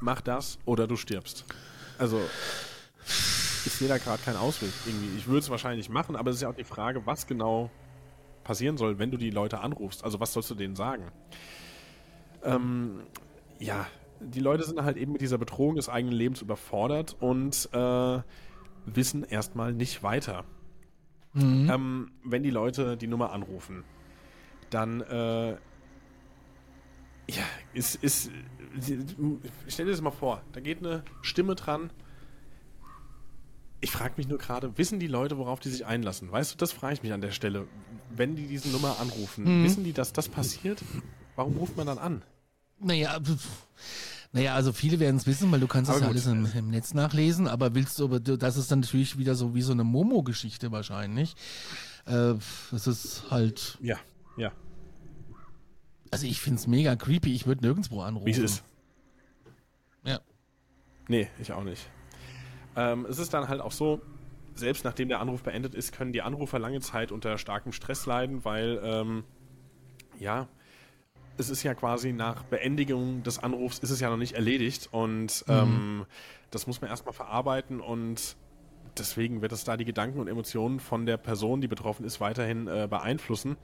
[0.00, 1.44] mach das oder du stirbst.
[1.98, 2.20] Also
[3.64, 5.16] ich sehe da gerade keinen Ausweg irgendwie.
[5.16, 7.70] Ich würde es wahrscheinlich machen, aber es ist ja auch die Frage, was genau
[8.44, 10.04] passieren soll, wenn du die Leute anrufst.
[10.04, 11.04] Also was sollst du denen sagen?
[12.44, 13.00] Ähm,
[13.58, 13.86] ja,
[14.20, 18.20] die Leute sind halt eben mit dieser Bedrohung des eigenen Lebens überfordert und äh,
[18.86, 20.44] wissen erstmal nicht weiter.
[21.38, 23.84] Ähm, wenn die Leute die Nummer anrufen,
[24.70, 25.56] dann äh,
[27.76, 28.30] ist, ist
[29.68, 31.90] stell dir das mal vor, da geht eine Stimme dran.
[33.80, 36.32] Ich frage mich nur gerade, wissen die Leute, worauf die sich einlassen?
[36.32, 37.66] Weißt du, das frage ich mich an der Stelle.
[38.14, 39.64] Wenn die diese Nummer anrufen, mhm.
[39.64, 40.82] wissen die, dass das passiert?
[41.36, 42.22] Warum ruft man dann an?
[42.78, 43.18] Naja,
[44.32, 46.94] naja, also viele werden es wissen, weil du kannst es ja alles im, im, Netz
[46.94, 50.72] nachlesen, aber willst du, aber das ist dann natürlich wieder so wie so eine Momo-Geschichte
[50.72, 51.34] wahrscheinlich.
[52.06, 52.34] Äh,
[52.72, 53.78] es ist halt.
[53.80, 53.98] Ja,
[54.36, 54.52] ja.
[56.10, 58.26] Also ich finde es mega creepy, ich würde nirgendwo anrufen.
[58.26, 58.62] Wie ist es?
[60.04, 60.20] Ja.
[61.08, 61.88] Nee, ich auch nicht.
[62.76, 64.00] Ähm, es ist dann halt auch so,
[64.54, 68.44] selbst nachdem der Anruf beendet ist, können die Anrufer lange Zeit unter starkem Stress leiden,
[68.44, 69.24] weil, ähm,
[70.18, 70.48] ja,
[71.38, 75.44] es ist ja quasi nach Beendigung des Anrufs ist es ja noch nicht erledigt und
[75.46, 75.54] mhm.
[75.54, 76.06] ähm,
[76.50, 78.36] das muss man erstmal verarbeiten und
[78.98, 82.66] deswegen wird es da die Gedanken und Emotionen von der Person, die betroffen ist, weiterhin
[82.66, 83.56] äh, beeinflussen.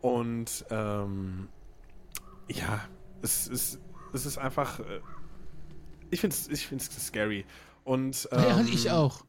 [0.00, 1.48] Und ähm,
[2.48, 2.80] ja,
[3.22, 3.80] es ist,
[4.12, 5.00] es ist einfach, äh,
[6.10, 7.44] ich finde es ich find's scary.
[7.84, 9.24] Und, ähm, ja, ich auch.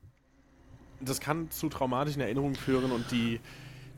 [1.01, 3.39] Das kann zu traumatischen Erinnerungen führen und die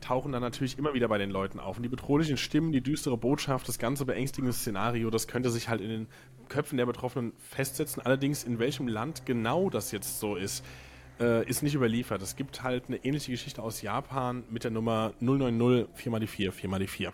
[0.00, 1.76] tauchen dann natürlich immer wieder bei den Leuten auf.
[1.76, 5.80] Und die bedrohlichen Stimmen, die düstere Botschaft, das ganze beängstigende Szenario, das könnte sich halt
[5.80, 6.06] in den
[6.48, 8.02] Köpfen der Betroffenen festsetzen.
[8.02, 10.64] Allerdings, in welchem Land genau das jetzt so ist,
[11.20, 12.22] äh, ist nicht überliefert.
[12.22, 17.12] Es gibt halt eine ähnliche Geschichte aus Japan mit der Nummer 090 4x4, 4x4.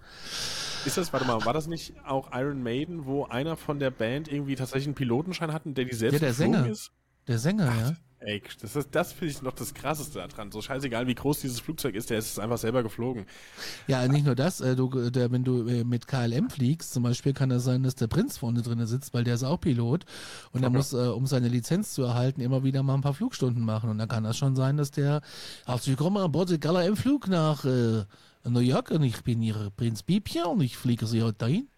[0.85, 4.31] Ist das, warte mal, war das nicht auch Iron Maiden, wo einer von der Band
[4.31, 6.67] irgendwie tatsächlich einen Pilotenschein hat der die selbst ja, der Sänger.
[6.67, 6.93] ist?
[7.29, 7.97] Der Sänger, Ach, ja.
[8.21, 10.51] Ey, das, ist, das finde ich noch das Krasseste daran.
[10.51, 13.27] So scheißegal, wie groß dieses Flugzeug ist, der ist es einfach selber geflogen.
[13.87, 17.35] Ja, nicht nur das, äh, du, der, wenn du äh, mit KLM fliegst, zum Beispiel
[17.35, 20.07] kann das sein, dass der Prinz vorne drin sitzt, weil der ist auch Pilot
[20.51, 23.63] und er muss, äh, um seine Lizenz zu erhalten, immer wieder mal ein paar Flugstunden
[23.65, 23.91] machen.
[23.91, 25.21] Und dann kann das schon sein, dass der,
[25.67, 28.05] herzlich willkommen an Bord der KLM-Flug nach äh,
[28.45, 31.69] New York und ich bin Ihr Prinz Biebchen und ich fliege Sie heute dahin.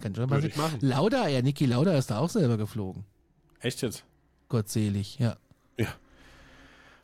[0.00, 0.42] Kann schon mal.
[0.80, 3.04] Lauda, ja, Niki Lauda ist da auch selber geflogen.
[3.60, 4.04] Echt jetzt?
[4.54, 5.36] Gottselig, ja.
[5.76, 5.88] Ja.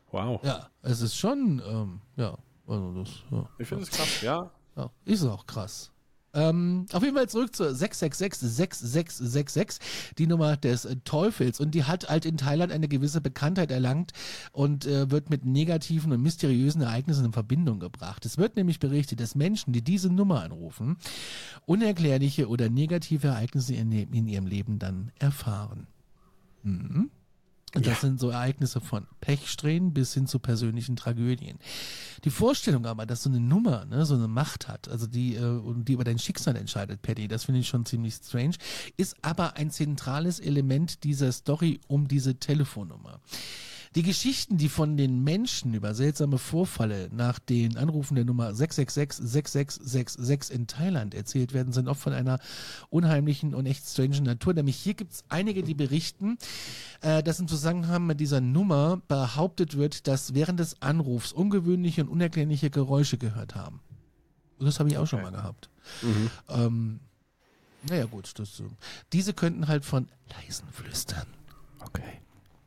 [0.09, 0.41] Wow.
[0.41, 3.49] Ja, es ist schon, ähm, ja, also das, ja.
[3.59, 4.49] Ich finde es krass, ja.
[4.77, 4.89] ja.
[5.03, 5.91] Ist auch krass.
[6.33, 9.79] Ähm, auf jeden Fall zurück zur 666-6666,
[10.17, 11.59] die Nummer des Teufels.
[11.59, 14.13] Und die hat halt in Thailand eine gewisse Bekanntheit erlangt
[14.53, 18.25] und äh, wird mit negativen und mysteriösen Ereignissen in Verbindung gebracht.
[18.25, 20.95] Es wird nämlich berichtet, dass Menschen, die diese Nummer anrufen,
[21.65, 25.87] unerklärliche oder negative Ereignisse in, in ihrem Leben dann erfahren.
[26.63, 27.11] Mhm.
[27.73, 28.09] Und das ja.
[28.09, 31.57] sind so Ereignisse von Pechsträhnen bis hin zu persönlichen Tragödien.
[32.23, 35.61] Die Vorstellung aber, dass so eine Nummer ne, so eine Macht hat, also die, äh,
[35.83, 38.55] die über dein Schicksal entscheidet, Patty, das finde ich schon ziemlich strange,
[38.97, 43.21] ist aber ein zentrales Element dieser Story um diese Telefonnummer.
[43.95, 50.49] Die Geschichten, die von den Menschen über seltsame Vorfälle nach den Anrufen der Nummer 666-6666
[50.49, 52.39] in Thailand erzählt werden, sind oft von einer
[52.89, 54.53] unheimlichen und echt strangen Natur.
[54.53, 56.37] Nämlich hier gibt es einige, die berichten,
[57.01, 62.09] äh, dass im Zusammenhang mit dieser Nummer behauptet wird, dass während des Anrufs ungewöhnliche und
[62.09, 63.81] unerklärliche Geräusche gehört haben.
[64.57, 65.69] Und das habe ich auch schon mal gehabt.
[66.01, 66.29] Mhm.
[66.47, 67.01] Ähm,
[67.89, 68.63] naja gut, das,
[69.11, 71.27] diese könnten halt von leisen Flüstern.
[71.81, 72.21] Okay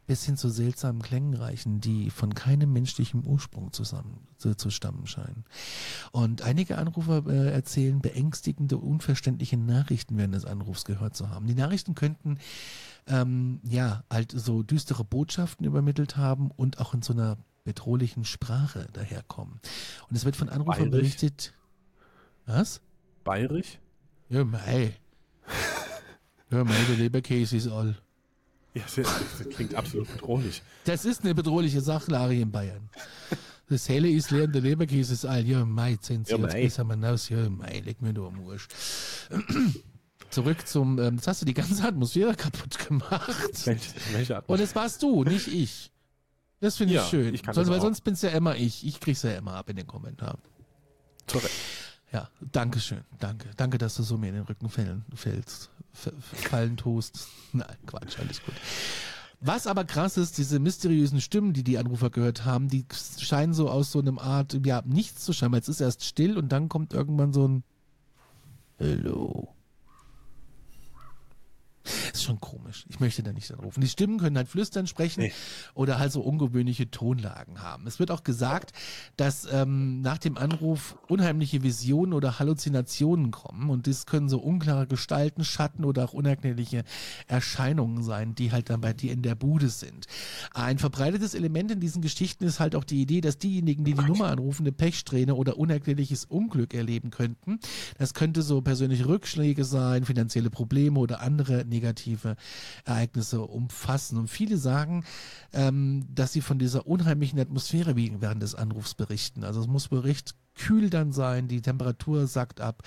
[0.07, 5.07] bis hin zu seltsamen Klängen reichen, die von keinem menschlichen Ursprung zusammen zu, zu stammen
[5.07, 5.45] scheinen.
[6.12, 11.47] Und einige Anrufer äh, erzählen beängstigende, unverständliche Nachrichten während des Anrufs gehört zu haben.
[11.47, 12.38] Die Nachrichten könnten
[13.07, 18.88] ähm, ja halt so düstere Botschaften übermittelt haben und auch in so einer bedrohlichen Sprache
[18.93, 19.61] daherkommen.
[20.09, 20.90] Und es wird von Anrufern Bayerisch?
[20.90, 21.55] berichtet.
[22.47, 22.81] Was?
[23.25, 23.79] Bayerisch?
[24.29, 24.95] Ja, mei.
[26.51, 27.97] ja, mei, der Leberkäse ist all.
[28.77, 29.07] Ja, das,
[29.39, 30.61] das klingt absolut bedrohlich.
[30.85, 32.91] Das ist eine bedrohliche Sachlage in Bayern.
[33.69, 35.47] Das Helle ist leer und der Leberkäse ist all.
[35.47, 36.63] Ja, Mai, zehn Ja, mei.
[36.65, 37.29] besser man aus.
[37.29, 38.67] Ja, Mai, leg mir nur am Arsch.
[40.31, 43.67] Zurück zum, ähm, jetzt hast du die ganze Atmosphäre kaputt gemacht.
[43.67, 44.49] Welche, welche Art?
[44.49, 45.93] Und es warst du, nicht ich.
[46.61, 47.33] Das finde ich Ja, schön.
[47.35, 48.85] ich kann sonst, das weil sonst bin's ja immer ich.
[48.87, 50.39] Ich krieg's ja immer ab in den Kommentaren.
[51.31, 51.53] Korrekt.
[52.14, 53.00] Ja, danke schön.
[53.18, 53.50] Danke.
[53.57, 57.27] Danke, dass du so mir in den Rücken fallen, fällst, fallen tust.
[57.53, 58.55] Nein, Quatsch, alles gut.
[59.40, 62.87] Was aber krass ist, diese mysteriösen Stimmen, die die Anrufer gehört haben, die
[63.18, 66.50] scheinen so aus so einem Art, ja, nichts zu scheinen, es ist erst still und
[66.53, 67.64] dann kommt irgendwann so ein
[72.14, 72.20] Hallo.
[72.20, 72.87] Ist schon komisch.
[72.88, 73.81] Ich möchte da nicht anrufen.
[73.81, 75.33] Die Stimmen können halt flüstern sprechen Nee.
[75.74, 77.87] oder halt so ungewöhnliche Tonlagen haben.
[77.88, 78.72] Es wird auch gesagt,
[79.16, 84.87] dass ähm, nach dem Anruf unheimliche Visionen oder Halluzinationen kommen und das können so unklare
[84.87, 86.85] Gestalten, Schatten oder auch unerklärliche
[87.27, 90.07] Erscheinungen sein, die halt dann bei dir in der Bude sind.
[90.53, 94.05] Ein verbreitetes Element in diesen Geschichten ist halt auch die Idee, dass diejenigen, die die
[94.05, 97.59] Nummer anrufen, eine Pechsträhne oder unerklärliches Unglück erleben könnten.
[97.98, 102.04] Das könnte so persönliche Rückschläge sein, finanzielle Probleme oder andere negative
[102.85, 104.19] Ereignisse umfassen.
[104.19, 105.05] Und viele sagen,
[105.53, 109.45] ähm, dass sie von dieser unheimlichen Atmosphäre wegen während des Anrufs berichten.
[109.45, 112.83] Also es muss Bericht kühl dann sein, die Temperatur sackt ab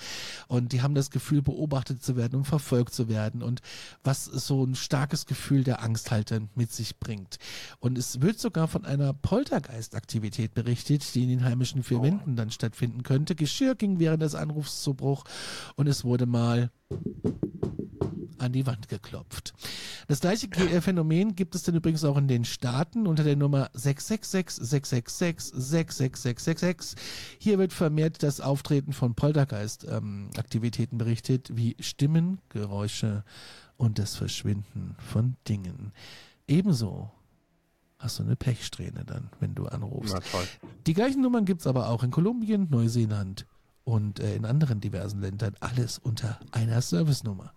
[0.48, 3.60] und die haben das Gefühl, beobachtet zu werden und verfolgt zu werden und
[4.02, 7.38] was so ein starkes Gefühl der Angst halt dann mit sich bringt.
[7.78, 12.50] Und es wird sogar von einer Poltergeistaktivität berichtet, die in den heimischen vier Wänden dann
[12.50, 13.34] stattfinden könnte.
[13.34, 15.24] Geschirr ging während des Anrufs zu Bruch
[15.76, 16.70] und es wurde mal
[18.38, 19.54] an die Wand geklopft.
[20.06, 23.70] Das gleiche äh, Phänomen gibt es dann übrigens auch in den Staaten unter der Nummer
[23.74, 27.02] 666 666 66666.
[27.38, 33.24] Hier wird vermehrt das Auftreten von Poltergeist-Aktivitäten berichtet, wie Stimmen, Geräusche
[33.76, 35.92] und das Verschwinden von Dingen.
[36.46, 37.10] Ebenso
[37.98, 40.14] hast du eine Pechsträhne dann, wenn du anrufst.
[40.14, 40.46] Na toll.
[40.86, 43.46] Die gleichen Nummern gibt's aber auch in Kolumbien, Neuseeland
[43.84, 45.54] und äh, in anderen diversen Ländern.
[45.60, 47.52] Alles unter einer Servicenummer.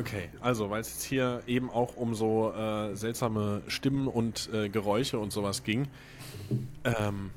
[0.00, 4.68] Okay, also weil es jetzt hier eben auch um so äh, seltsame Stimmen und äh,
[4.68, 5.88] Geräusche und sowas ging.
[6.84, 7.30] Ähm,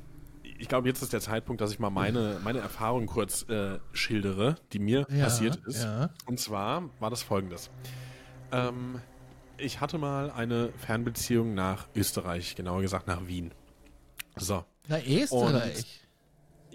[0.58, 4.56] ich glaube, jetzt ist der Zeitpunkt, dass ich mal meine, meine Erfahrung kurz äh, schildere,
[4.72, 5.84] die mir Ja, passiert ist.
[5.84, 6.10] ja.
[6.26, 7.70] Und zwar war das folgendes.
[8.52, 9.02] Ähm,
[9.58, 13.52] ich hatte mal eine Fernbeziehung nach Österreich, genauer gesagt nach Wien.
[14.38, 14.64] So.
[14.88, 16.02] Na, Österreich.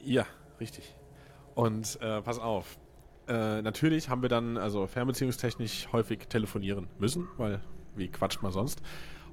[0.05, 0.27] Ja,
[0.61, 0.95] richtig.
[1.55, 2.79] Und äh, pass auf.
[3.29, 7.61] Äh, natürlich haben wir dann also fernbeziehungstechnisch häufig telefonieren müssen, weil
[7.95, 8.81] wie quatscht man sonst.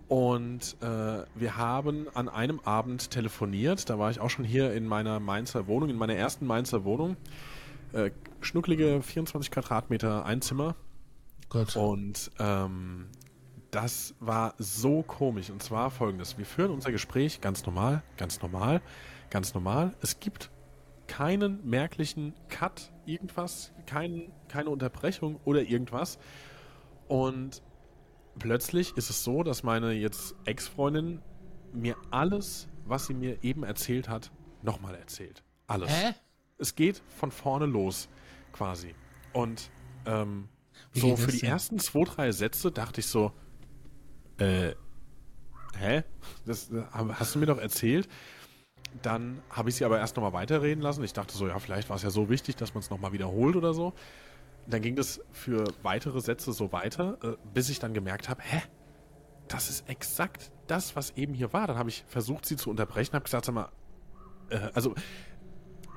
[0.08, 3.89] Und äh, wir haben an einem Abend telefoniert.
[3.89, 7.17] Da war ich auch schon hier in meiner Mainzer Wohnung, in meiner ersten Mainzer Wohnung.
[7.93, 10.75] Äh, schnucklige 24 Quadratmeter Einzimmer.
[11.49, 11.75] Gott.
[11.75, 13.08] Und ähm,
[13.71, 15.49] das war so komisch.
[15.49, 16.38] Und zwar folgendes.
[16.38, 18.81] Wir führen unser Gespräch ganz normal, ganz normal,
[19.31, 19.95] ganz normal.
[20.01, 20.51] Es gibt
[21.08, 26.18] keinen merklichen Cut, irgendwas, kein, keine Unterbrechung oder irgendwas.
[27.08, 27.62] Und
[28.39, 31.22] plötzlich ist es so, dass meine jetzt Ex-Freundin
[31.74, 35.44] mir alles, was sie mir eben erzählt hat, nochmal erzählt.
[35.68, 36.13] Alles Hä?
[36.58, 38.10] es geht von vorne los,
[38.52, 38.96] quasi.
[39.34, 39.70] Und
[40.06, 40.50] ähm,
[40.94, 41.50] so für die denn?
[41.50, 43.32] ersten zwei, drei Sätze dachte ich so,
[44.38, 44.74] äh,
[45.78, 46.04] hä?
[46.46, 48.08] Das äh, hast du mir doch erzählt.
[49.02, 51.04] Dann habe ich sie aber erst nochmal weiterreden lassen.
[51.04, 53.56] Ich dachte so, ja, vielleicht war es ja so wichtig, dass man es nochmal wiederholt
[53.56, 53.93] oder so.
[54.67, 58.62] Dann ging das für weitere Sätze so weiter, äh, bis ich dann gemerkt habe, hä?
[59.48, 61.67] Das ist exakt das, was eben hier war.
[61.67, 63.69] Dann habe ich versucht, sie zu unterbrechen, habe gesagt, sag mal,
[64.50, 64.95] äh, also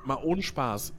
[0.05, 0.93] mal ohne Spaß.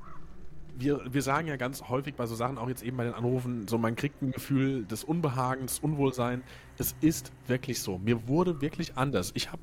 [0.76, 3.68] Wir, wir sagen ja ganz häufig bei so Sachen, auch jetzt eben bei den Anrufen,
[3.68, 6.42] so man kriegt ein Gefühl des Unbehagens, Unwohlsein.
[6.78, 7.98] Es ist wirklich so.
[7.98, 9.32] Mir wurde wirklich anders.
[9.34, 9.62] Ich habe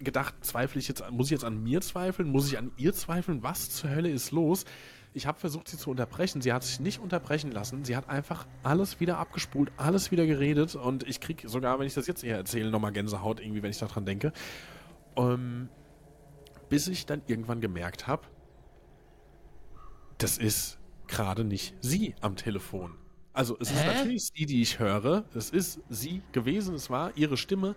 [0.00, 2.28] gedacht, zweifle ich jetzt, an- muss ich jetzt an mir zweifeln?
[2.30, 3.42] Muss ich an ihr zweifeln?
[3.42, 4.64] Was zur Hölle ist los?
[5.12, 6.40] Ich habe versucht, sie zu unterbrechen.
[6.42, 7.84] Sie hat sich nicht unterbrechen lassen.
[7.84, 10.74] Sie hat einfach alles wieder abgespult, alles wieder geredet.
[10.74, 13.78] Und ich krieg sogar, wenn ich das jetzt hier erzähle, nochmal Gänsehaut irgendwie, wenn ich
[13.78, 14.32] daran denke.
[15.16, 15.68] Ähm,
[16.68, 18.26] bis ich dann irgendwann gemerkt habe,
[20.18, 22.96] das ist gerade nicht sie am Telefon.
[23.32, 23.94] Also es ist Hä?
[23.94, 25.24] natürlich sie, die ich höre.
[25.34, 27.74] Es ist sie gewesen, es war ihre Stimme,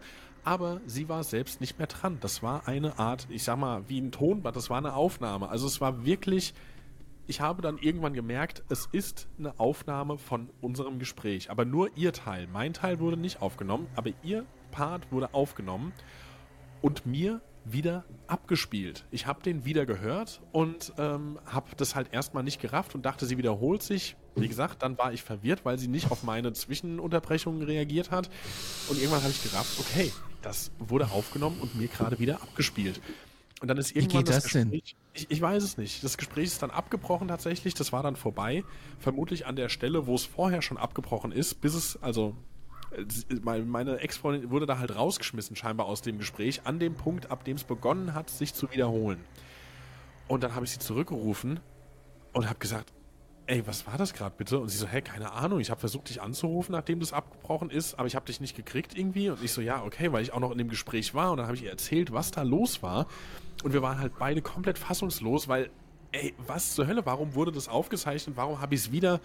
[0.47, 2.19] aber sie war selbst nicht mehr dran.
[2.21, 5.49] Das war eine Art, ich sag mal, wie ein Tonband, das war eine Aufnahme.
[5.49, 6.53] Also es war wirklich,
[7.27, 12.13] ich habe dann irgendwann gemerkt, es ist eine Aufnahme von unserem Gespräch, aber nur ihr
[12.13, 12.47] Teil.
[12.47, 15.91] Mein Teil wurde nicht aufgenommen, aber ihr Part wurde aufgenommen
[16.81, 19.05] und mir wieder abgespielt.
[19.11, 23.25] Ich habe den wieder gehört und ähm, habe das halt erstmal nicht gerafft und dachte,
[23.25, 24.15] sie wiederholt sich.
[24.35, 28.29] Wie gesagt, dann war ich verwirrt, weil sie nicht auf meine Zwischenunterbrechungen reagiert hat.
[28.87, 30.11] Und irgendwann habe ich gerafft, okay,
[30.47, 33.01] das wurde aufgenommen und mir gerade wieder abgespielt.
[33.59, 34.71] Und dann ist irgendwann Wie geht das, das denn?
[34.71, 36.03] Gespräch, ich, ich weiß es nicht.
[36.03, 37.73] Das Gespräch ist dann abgebrochen tatsächlich.
[37.73, 38.63] Das war dann vorbei.
[38.99, 42.35] Vermutlich an der Stelle, wo es vorher schon abgebrochen ist, bis es, also
[42.91, 47.43] äh, meine Ex-Freundin wurde da halt rausgeschmissen scheinbar aus dem Gespräch, an dem Punkt, ab
[47.43, 49.19] dem es begonnen hat, sich zu wiederholen.
[50.27, 51.59] Und dann habe ich sie zurückgerufen
[52.31, 52.93] und habe gesagt,
[53.47, 54.59] ey, was war das gerade bitte?
[54.59, 57.95] Und sie so, hä, keine Ahnung, ich habe versucht, dich anzurufen, nachdem das abgebrochen ist,
[57.95, 59.29] aber ich habe dich nicht gekriegt irgendwie.
[59.29, 61.47] Und ich so, ja, okay, weil ich auch noch in dem Gespräch war und dann
[61.47, 63.07] habe ich ihr erzählt, was da los war.
[63.63, 65.69] Und wir waren halt beide komplett fassungslos, weil,
[66.11, 68.35] ey, was zur Hölle, warum wurde das aufgezeichnet?
[68.35, 69.21] Warum habe ich es wieder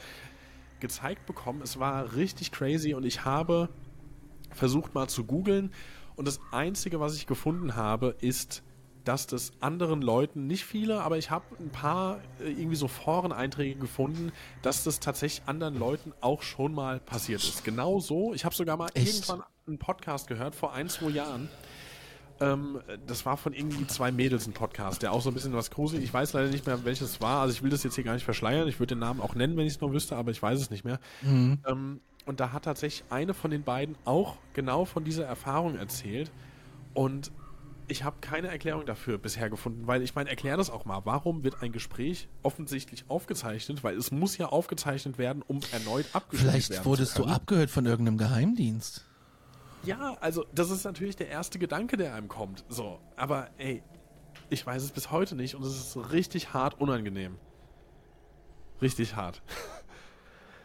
[0.78, 1.60] gezeigt bekommen?
[1.62, 3.68] Es war richtig crazy und ich habe
[4.52, 5.72] versucht mal zu googeln
[6.14, 8.62] und das Einzige, was ich gefunden habe, ist,
[9.04, 13.78] dass das anderen Leuten, nicht viele, aber ich habe ein paar äh, irgendwie so Foreneinträge
[13.78, 17.64] gefunden, dass das tatsächlich anderen Leuten auch schon mal passiert ist.
[17.64, 18.34] Genau so.
[18.34, 19.06] Ich habe sogar mal Echt?
[19.06, 21.48] irgendwann einen Podcast gehört vor ein, zwei Jahren.
[22.40, 25.70] Ähm, das war von irgendwie zwei Mädels ein Podcast, der auch so ein bisschen was
[25.70, 26.04] gruselig.
[26.04, 27.42] Ich weiß leider nicht mehr, welches war.
[27.42, 28.68] Also ich will das jetzt hier gar nicht verschleiern.
[28.68, 30.70] Ich würde den Namen auch nennen, wenn ich es noch wüsste, aber ich weiß es
[30.70, 30.98] nicht mehr.
[31.24, 36.30] Ähm, und da hat tatsächlich eine von den beiden auch genau von dieser Erfahrung erzählt.
[36.94, 37.32] Und
[37.92, 41.02] ich habe keine Erklärung dafür bisher gefunden, weil ich meine, erklär das auch mal.
[41.04, 43.84] Warum wird ein Gespräch offensichtlich aufgezeichnet?
[43.84, 47.70] Weil es muss ja aufgezeichnet werden, um erneut abgespielt werden Vielleicht zu wurdest du abgehört
[47.70, 49.06] von irgendeinem Geheimdienst.
[49.84, 52.64] Ja, also das ist natürlich der erste Gedanke, der einem kommt.
[52.68, 53.82] So, aber ey,
[54.48, 57.36] ich weiß es bis heute nicht und es ist richtig hart unangenehm.
[58.80, 59.42] Richtig hart.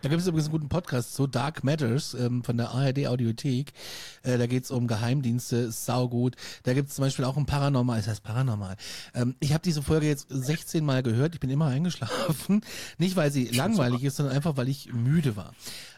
[0.03, 3.73] Da gibt es übrigens einen guten Podcast, so Dark Matters ähm, von der ARD Audiothek.
[4.21, 6.35] Äh, da geht es um Geheimdienste, ist saugut.
[6.63, 8.75] Da gibt es zum Beispiel auch ein Paranormal, das heißt Paranormal.
[9.15, 12.61] Ähm, ich habe diese Folge jetzt 16 Mal gehört, ich bin immer eingeschlafen.
[12.99, 15.53] Nicht, weil sie langweilig ist, sondern einfach, weil ich müde war.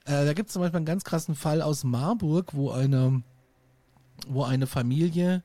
[0.06, 3.22] Äh, da gibt es zum Beispiel einen ganz krassen Fall aus Marburg, wo eine,
[4.30, 5.44] wo eine Familie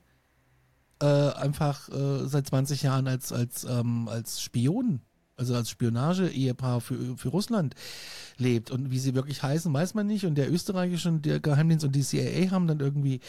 [1.01, 5.01] äh, einfach äh, seit 20 Jahren als, als, ähm, als Spion,
[5.37, 7.75] also als Spionage-Ehepaar für, für Russland
[8.37, 8.71] lebt.
[8.71, 10.25] Und wie sie wirklich heißen, weiß man nicht.
[10.25, 13.19] Und der österreichische und der Geheimdienst und die CIA haben dann irgendwie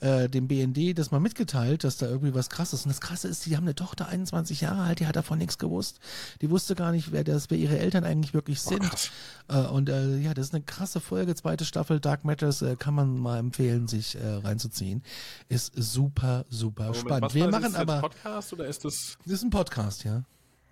[0.00, 2.84] äh, dem BND das mal mitgeteilt, dass da irgendwie was krasses.
[2.84, 5.58] Und das Krasse ist, die haben eine Tochter, 21 Jahre alt, die hat davon nichts
[5.58, 6.00] gewusst.
[6.40, 9.10] Die wusste gar nicht, wer das, wer ihre Eltern eigentlich wirklich sind.
[9.48, 12.94] Äh, und äh, ja, das ist eine krasse Folge, zweite Staffel Dark Matters, äh, kann
[12.94, 15.02] man mal empfehlen, sich äh, reinzuziehen.
[15.48, 17.34] Ist super, super Moment, spannend.
[17.34, 20.24] Wir machen ist das aber, ein Podcast oder ist das das ist ein Podcast, ja.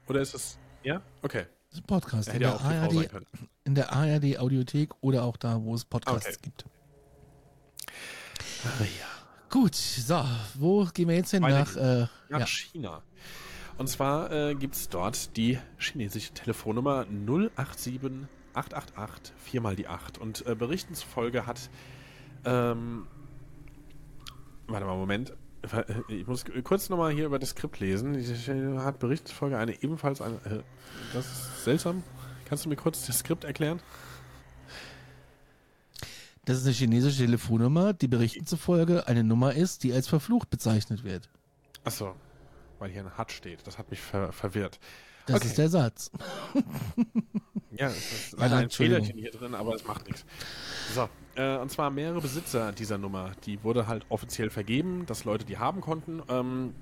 [0.08, 1.02] oder ist das ja?
[1.22, 1.46] Okay.
[1.68, 3.10] Das ist ein Podcast in der, ARD,
[3.64, 6.38] in der ARD Audiothek oder auch da, wo es Podcasts Okay.
[6.42, 6.64] gibt.
[8.64, 9.06] Ach ja.
[9.50, 11.42] Gut, so, wo gehen wir jetzt hin?
[11.42, 12.46] Weiter Nach, äh, nach ja.
[12.46, 13.02] China.
[13.78, 20.18] Und zwar äh, gibt es dort die chinesische Telefonnummer 087 888 4 mal die 8.
[20.18, 21.70] Und äh, Berichten zufolge hat.
[22.44, 23.06] Ähm,
[24.66, 25.32] warte mal, Moment.
[26.08, 28.14] Ich muss kurz nochmal hier über das Skript lesen.
[28.14, 30.36] Die hat Berichten zufolge eine ebenfalls eine.
[30.46, 30.62] Äh,
[31.12, 32.02] das ist seltsam.
[32.46, 33.80] Kannst du mir kurz das Skript erklären?
[36.46, 41.04] Das ist eine chinesische Telefonnummer, die Berichten zufolge eine Nummer ist, die als verflucht bezeichnet
[41.04, 41.28] wird.
[41.84, 42.16] Achso,
[42.78, 43.66] weil hier ein Hat steht.
[43.66, 44.80] Das hat mich ver verwirrt.
[45.26, 45.46] Das Okay.
[45.48, 46.10] ist der Satz.
[47.70, 49.04] Ja, es ist leider ein Entschuldigung.
[49.04, 50.24] Fehlerchen hier drin, aber es macht nichts.
[50.94, 53.32] So, äh, und zwar mehrere Besitzer dieser Nummer.
[53.44, 56.22] Die wurde halt offiziell vergeben, dass Leute die haben konnten.
[56.28, 56.74] Ähm,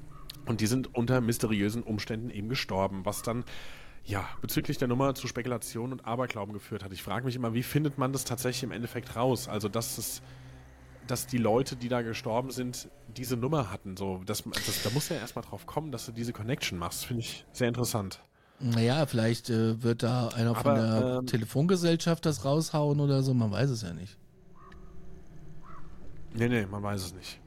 [0.47, 3.45] und die sind unter mysteriösen Umständen eben gestorben, was dann
[4.05, 6.93] ja bezüglich der Nummer zu Spekulationen und Aberglauben geführt hat.
[6.93, 9.49] Ich frage mich immer, wie findet man das tatsächlich im Endeffekt raus?
[9.49, 10.23] Also, dass es
[11.07, 13.97] dass die Leute, die da gestorben sind, diese Nummer hatten.
[13.97, 17.07] So, das, das, da muss ja erstmal drauf kommen, dass du diese Connection machst.
[17.07, 18.21] Finde ich sehr interessant.
[18.61, 23.33] Naja, vielleicht äh, wird da einer von Aber, der ähm, Telefongesellschaft das raushauen oder so,
[23.33, 24.19] man weiß es ja nicht.
[26.35, 27.41] Nee, nee, man weiß es nicht.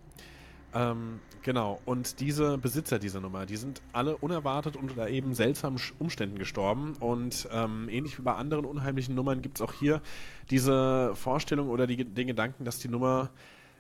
[0.74, 6.38] Ähm, genau, und diese Besitzer dieser Nummer, die sind alle unerwartet unter eben seltsamen Umständen
[6.38, 6.96] gestorben.
[7.00, 10.02] Und ähm, ähnlich wie bei anderen unheimlichen Nummern gibt es auch hier
[10.50, 13.30] diese Vorstellung oder die, den Gedanken, dass die Nummer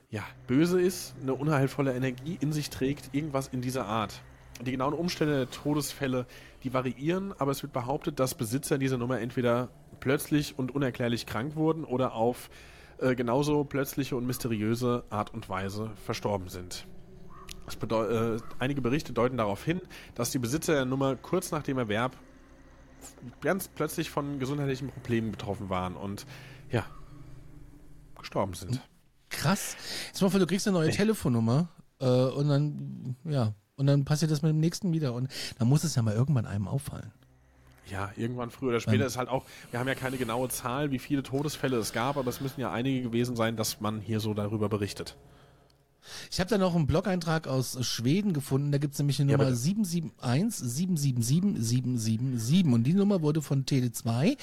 [0.09, 4.21] ja böse ist, eine unheilvolle Energie in sich trägt, irgendwas in dieser Art.
[4.61, 6.27] Die genauen Umstände der Todesfälle,
[6.63, 9.69] die variieren, aber es wird behauptet, dass Besitzer dieser Nummer entweder
[10.01, 12.49] plötzlich und unerklärlich krank wurden oder auf
[13.01, 16.87] äh, genauso plötzliche und mysteriöse Art und Weise verstorben sind.
[17.67, 19.81] Äh, einige Berichte deuten darauf hin,
[20.15, 22.15] dass die Besitzer der Nummer kurz nach dem Erwerb
[23.41, 26.25] ganz plötzlich von gesundheitlichen Problemen betroffen waren und
[26.69, 26.85] ja,
[28.19, 28.81] gestorben sind.
[29.29, 29.75] Krass.
[30.07, 34.31] Jetzt mal vor, du kriegst eine neue Telefonnummer äh, und dann, ja, und dann passiert
[34.31, 37.11] das mit dem nächsten wieder und dann muss es ja mal irgendwann einem auffallen.
[37.89, 40.99] Ja, irgendwann früher oder später ist halt auch, wir haben ja keine genaue Zahl, wie
[40.99, 44.33] viele Todesfälle es gab, aber es müssen ja einige gewesen sein, dass man hier so
[44.33, 45.17] darüber berichtet.
[46.31, 48.71] Ich habe da noch einen Blog-Eintrag aus Schweden gefunden.
[48.71, 49.61] Da gibt es nämlich eine Ja, Nummer bitte.
[49.61, 52.73] 771 777 777.
[52.73, 54.37] Und die Nummer wurde von Tele2,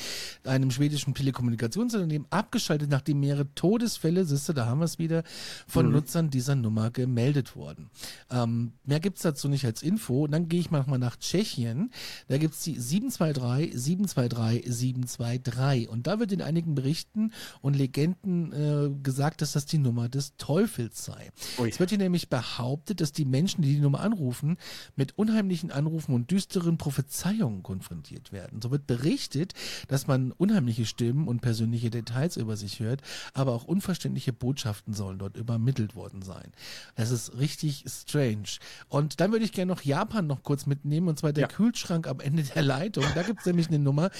[0.45, 5.23] einem schwedischen Telekommunikationsunternehmen, abgeschaltet, nachdem mehrere Todesfälle, siehst du, da haben wir es wieder,
[5.67, 7.91] von Nutzern dieser Nummer gemeldet wurden.
[8.31, 10.25] Ähm, mehr gibt's dazu nicht als Info.
[10.25, 11.91] Und dann gehe ich mal nach Tschechien.
[12.29, 15.89] Da gibt's die 723 723 723.
[15.89, 20.37] Und da wird in einigen Berichten und Legenden äh, gesagt, dass das die Nummer des
[20.37, 21.31] Teufels sei.
[21.59, 21.69] Ui.
[21.69, 24.57] Es wird hier nämlich behauptet, dass die Menschen, die die Nummer anrufen,
[24.97, 28.61] mit unheimlichen Anrufen und düsteren Prophezeiungen konfrontiert werden.
[28.63, 29.55] So wird berichtet,
[29.89, 33.03] dass man unheimliche Stimmen und persönliche Details über sich hört,
[33.35, 36.53] aber auch unverständliche Botschaften sollen dort übermittelt worden sein.
[36.97, 38.59] Das ist richtig strange.
[38.89, 41.49] Und dann würde ich gerne noch Japan noch kurz mitnehmen, und zwar der Ja.
[41.49, 43.05] Kühlschrank am Ende der Leitung.
[43.15, 44.11] Da gibt es nämlich eine Nummer,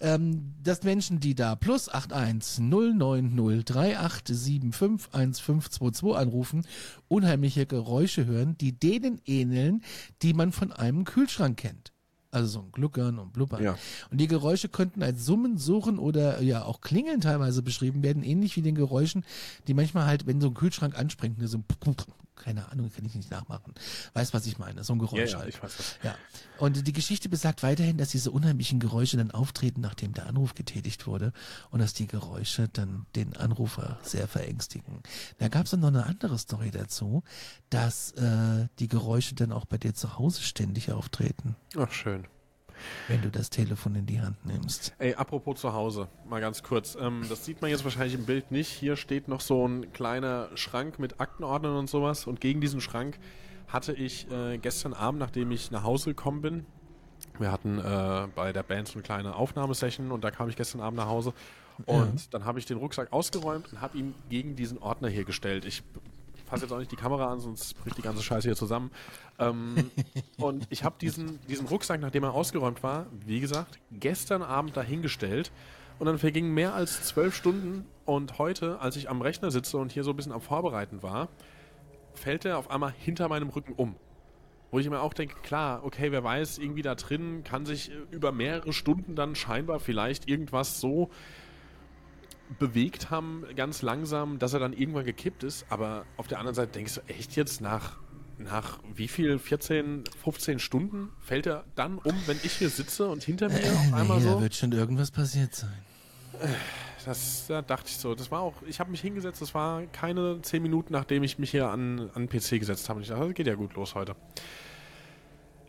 [0.00, 6.66] ähm, dass Menschen, die da plus 81 090 3875 1522 anrufen,
[7.08, 9.82] unheimliche Geräusche hören, die denen ähneln,
[10.22, 11.92] die man von einem Kühlschrank kennt.
[12.34, 13.62] Also so ein Gluckern und Blubbern.
[13.62, 13.78] Ja.
[14.10, 18.56] Und die Geräusche könnten als Summen, Surren oder ja auch Klingeln teilweise beschrieben werden, ähnlich
[18.56, 19.24] wie den Geräuschen,
[19.68, 21.64] die manchmal halt, wenn so ein Kühlschrank anspringt, ne, so ein
[22.36, 23.74] keine Ahnung, kann ich nicht nachmachen.
[24.12, 24.84] Weißt, was ich meine?
[24.84, 25.48] So ein Geräusch Ja, ja, halt.
[25.50, 25.98] ich weiß das.
[26.02, 26.14] Ja.
[26.58, 31.06] Und die Geschichte besagt weiterhin, dass diese unheimlichen Geräusche dann auftreten, nachdem der Anruf getätigt
[31.06, 31.32] wurde
[31.70, 35.00] und dass die Geräusche dann den Anrufer sehr verängstigen.
[35.38, 37.22] Da gab es dann noch eine andere Story dazu,
[37.70, 42.26] dass äh, die Geräusche dann auch bei dir zu Hause ständig auftreten, Ach, schön.
[43.08, 44.94] Wenn du das Telefon in die Hand nimmst.
[44.98, 46.96] Ey, apropos zu Hause, mal ganz kurz.
[47.00, 48.68] Ähm, das sieht man jetzt wahrscheinlich im Bild nicht.
[48.68, 52.26] Hier steht noch so ein kleiner Schrank mit Aktenordnern und sowas.
[52.26, 53.18] Und gegen diesen Schrank
[53.68, 56.66] hatte ich äh, gestern Abend, nachdem ich nach Hause gekommen bin,
[57.38, 60.80] wir hatten äh, bei der Band so eine kleine Aufnahmesession und da kam ich gestern
[60.80, 61.32] Abend nach Hause.
[61.86, 65.64] Und dann habe ich den Rucksack ausgeräumt und habe ihn gegen diesen Ordner hier gestellt.
[65.64, 65.82] Ich
[66.54, 68.90] fasse jetzt auch nicht die Kamera an, sonst bricht die ganze Scheiße hier zusammen.
[69.40, 69.90] Ähm,
[70.38, 75.50] und ich habe diesen, diesen Rucksack, nachdem er ausgeräumt war, wie gesagt, gestern Abend dahingestellt.
[75.98, 77.86] Und dann vergingen mehr als zwölf Stunden.
[78.04, 81.28] Und heute, als ich am Rechner sitze und hier so ein bisschen am Vorbereiten war,
[82.14, 83.96] fällt er auf einmal hinter meinem Rücken um.
[84.70, 88.32] Wo ich mir auch denke, klar, okay, wer weiß, irgendwie da drin kann sich über
[88.32, 91.10] mehrere Stunden dann scheinbar vielleicht irgendwas so
[92.58, 95.66] bewegt haben, ganz langsam, dass er dann irgendwann gekippt ist.
[95.70, 97.98] Aber auf der anderen Seite denkst du, echt jetzt nach,
[98.38, 103.22] nach wie viel, 14, 15 Stunden fällt er dann um, wenn ich hier sitze und
[103.22, 104.40] hinter mir auf einmal nee, da so?
[104.40, 105.78] wird schon irgendwas passiert sein.
[107.04, 108.14] Das da dachte ich so.
[108.14, 111.50] Das war auch, ich habe mich hingesetzt, das war keine 10 Minuten, nachdem ich mich
[111.50, 112.98] hier an, an den PC gesetzt habe.
[112.98, 114.16] Und ich dachte, das geht ja gut los heute.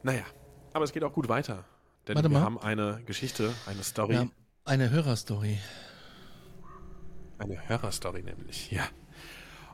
[0.03, 0.23] Naja,
[0.73, 1.65] aber es geht auch gut weiter.
[2.07, 2.45] Denn Warte wir mal.
[2.45, 4.13] haben eine Geschichte, eine Story.
[4.13, 4.28] Ja,
[4.65, 5.57] eine Hörerstory.
[7.38, 8.88] Eine Hörerstory nämlich, ja.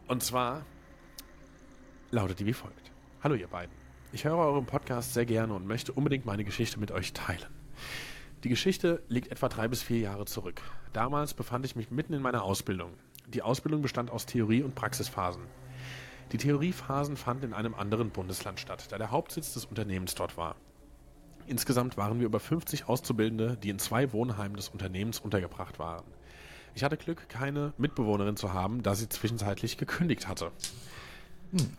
[0.07, 0.65] Und zwar
[2.09, 2.91] lautet die wie folgt.
[3.23, 3.75] Hallo ihr beiden.
[4.11, 7.49] Ich höre euren Podcast sehr gerne und möchte unbedingt meine Geschichte mit euch teilen.
[8.43, 10.61] Die Geschichte liegt etwa drei bis vier Jahre zurück.
[10.91, 12.93] Damals befand ich mich mitten in meiner Ausbildung.
[13.27, 15.43] Die Ausbildung bestand aus Theorie- und Praxisphasen.
[16.31, 20.55] Die Theoriephasen fanden in einem anderen Bundesland statt, da der Hauptsitz des Unternehmens dort war.
[21.45, 26.05] Insgesamt waren wir über 50 Auszubildende, die in zwei Wohnheimen des Unternehmens untergebracht waren.
[26.73, 30.51] Ich hatte Glück, keine Mitbewohnerin zu haben, da sie zwischenzeitlich gekündigt hatte.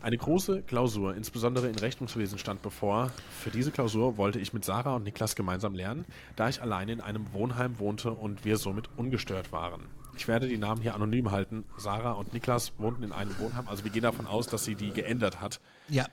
[0.02, 3.10] Eine große Klausur, insbesondere in Rechnungswesen, stand bevor.
[3.40, 6.04] Für diese Klausur wollte ich mit Sarah und Niklas gemeinsam lernen,
[6.36, 9.86] da ich alleine in einem Wohnheim wohnte und wir somit ungestört waren.
[10.14, 11.64] Ich werde die Namen hier anonym halten.
[11.78, 14.90] Sarah und Niklas wohnten in einem Wohnheim, also wir gehen davon aus, dass sie die
[14.90, 15.58] geändert hat.
[15.88, 16.04] Ja.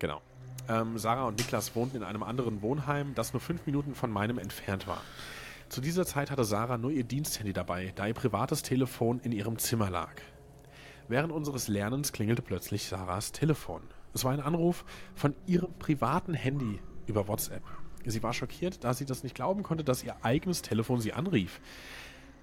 [0.00, 0.20] Genau.
[0.68, 4.38] Ähm, Sarah und Niklas wohnten in einem anderen Wohnheim, das nur fünf Minuten von meinem
[4.38, 5.02] entfernt war.
[5.68, 9.58] Zu dieser Zeit hatte Sarah nur ihr Diensthandy dabei, da ihr privates Telefon in ihrem
[9.58, 10.14] Zimmer lag.
[11.08, 13.82] Während unseres Lernens klingelte plötzlich Sarahs Telefon.
[14.14, 14.84] Es war ein Anruf
[15.14, 17.62] von ihrem privaten Handy über WhatsApp.
[18.06, 21.60] Sie war schockiert, da sie das nicht glauben konnte, dass ihr eigenes Telefon sie anrief.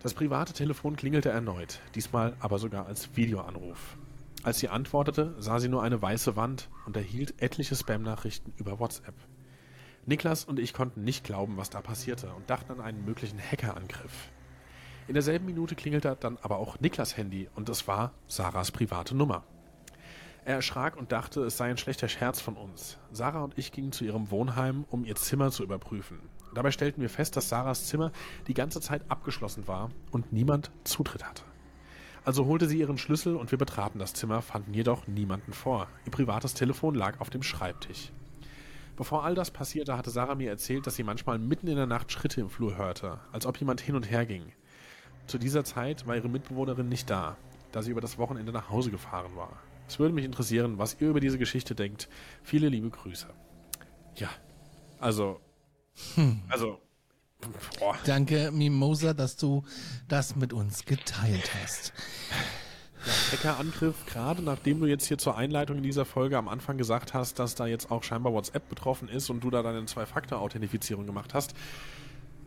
[0.02, 3.98] Das private Telefon klingelte erneut, diesmal aber sogar als Videoanruf.
[4.44, 9.14] Als sie antwortete, sah sie nur eine weiße Wand und erhielt etliche Spam-Nachrichten über WhatsApp.
[10.06, 14.32] Niklas und ich konnten nicht glauben, was da passierte und dachten an einen möglichen Hackerangriff.
[15.08, 19.44] In derselben Minute klingelte dann aber auch Niklas Handy und es war Sarahs private Nummer.
[20.44, 22.98] Er erschrak und dachte, es sei ein schlechter Scherz von uns.
[23.12, 26.20] Sarah und ich gingen zu ihrem Wohnheim, um ihr Zimmer zu überprüfen.
[26.56, 28.12] Dabei stellten wir fest, dass Sarahs Zimmer
[28.48, 31.44] die ganze Zeit abgeschlossen war und niemand Zutritt hatte.
[32.26, 35.88] Also holte sie ihren Schlüssel und wir betraten das Zimmer, fanden jedoch niemanden vor.
[36.06, 38.12] Ihr privates Telefon lag auf dem Schreibtisch.
[39.02, 42.12] Bevor all das passierte, hatte Sarah mir erzählt, dass sie manchmal mitten in der Nacht
[42.12, 44.54] Schritte im Flur hörte, als ob jemand hin und her ging.
[45.26, 47.36] Zu dieser Zeit war ihre Mitbewohnerin nicht da,
[47.72, 49.60] da sie über das Wochenende nach Hause gefahren war.
[49.88, 52.10] Es würde mich interessieren, was ihr über diese Geschichte denkt.
[52.44, 53.26] Viele liebe Grüße.
[54.18, 54.30] Ja,
[55.00, 55.42] also,
[56.14, 56.44] Hm.
[56.48, 56.80] also,
[57.80, 57.98] boah.
[58.06, 59.64] Danke, Mimosa, dass du
[60.10, 61.92] das mit uns geteilt hast.
[63.32, 67.40] Hackerangriff, gerade nachdem du jetzt hier zur Einleitung in dieser Folge am Anfang gesagt hast,
[67.40, 71.54] dass da jetzt auch scheinbar WhatsApp betroffen ist und du da deine Zwei-Faktor-Authentifizierung gemacht hast.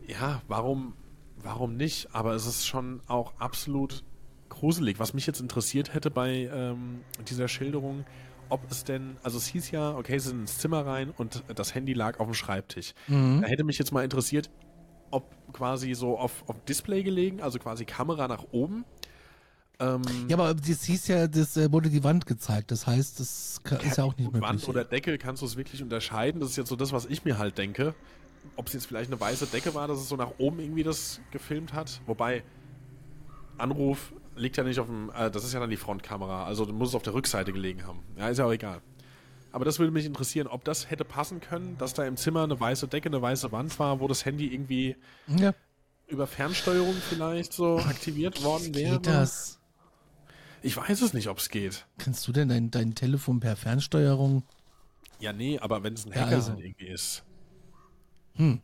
[0.07, 0.93] Ja, warum,
[1.41, 2.13] warum nicht?
[2.13, 4.03] Aber es ist schon auch absolut
[4.49, 4.99] gruselig.
[4.99, 8.05] Was mich jetzt interessiert hätte bei ähm, dieser Schilderung,
[8.49, 11.73] ob es denn, also es hieß ja, okay, sie sind ins Zimmer rein und das
[11.73, 12.93] Handy lag auf dem Schreibtisch.
[13.07, 13.41] Mhm.
[13.41, 14.49] Da hätte mich jetzt mal interessiert,
[15.11, 18.85] ob quasi so auf, auf Display gelegen, also quasi Kamera nach oben.
[19.79, 22.71] Ähm, Ja, aber das hieß ja, das äh, wurde die Wand gezeigt.
[22.71, 24.41] Das heißt, das ist ja auch nicht möglich.
[24.41, 26.41] Wand oder Decke kannst du es wirklich unterscheiden.
[26.41, 27.93] Das ist jetzt so das, was ich mir halt denke.
[28.55, 31.19] Ob es jetzt vielleicht eine weiße Decke war, dass es so nach oben irgendwie das
[31.31, 32.01] gefilmt hat.
[32.05, 32.43] Wobei,
[33.57, 36.45] Anruf liegt ja nicht auf dem, äh, das ist ja dann die Frontkamera.
[36.45, 37.99] Also du musst es auf der Rückseite gelegen haben.
[38.17, 38.81] Ja, ist ja auch egal.
[39.51, 42.59] Aber das würde mich interessieren, ob das hätte passen können, dass da im Zimmer eine
[42.59, 44.97] weiße Decke, eine weiße Wand war, wo das Handy irgendwie
[45.27, 45.53] ja,
[46.07, 48.95] über Fernsteuerung vielleicht so aktiviert worden wäre.
[48.95, 49.59] geht das?
[50.65, 51.85] Ich weiß es nicht, ob es geht.
[51.99, 54.41] Kannst du denn dein, dein Telefon per Fernsteuerung?
[55.19, 56.53] Ja, nee, aber wenn es ein Ja, Hacker also.
[56.53, 57.23] halt irgendwie ist.
[58.33, 58.59] Hm.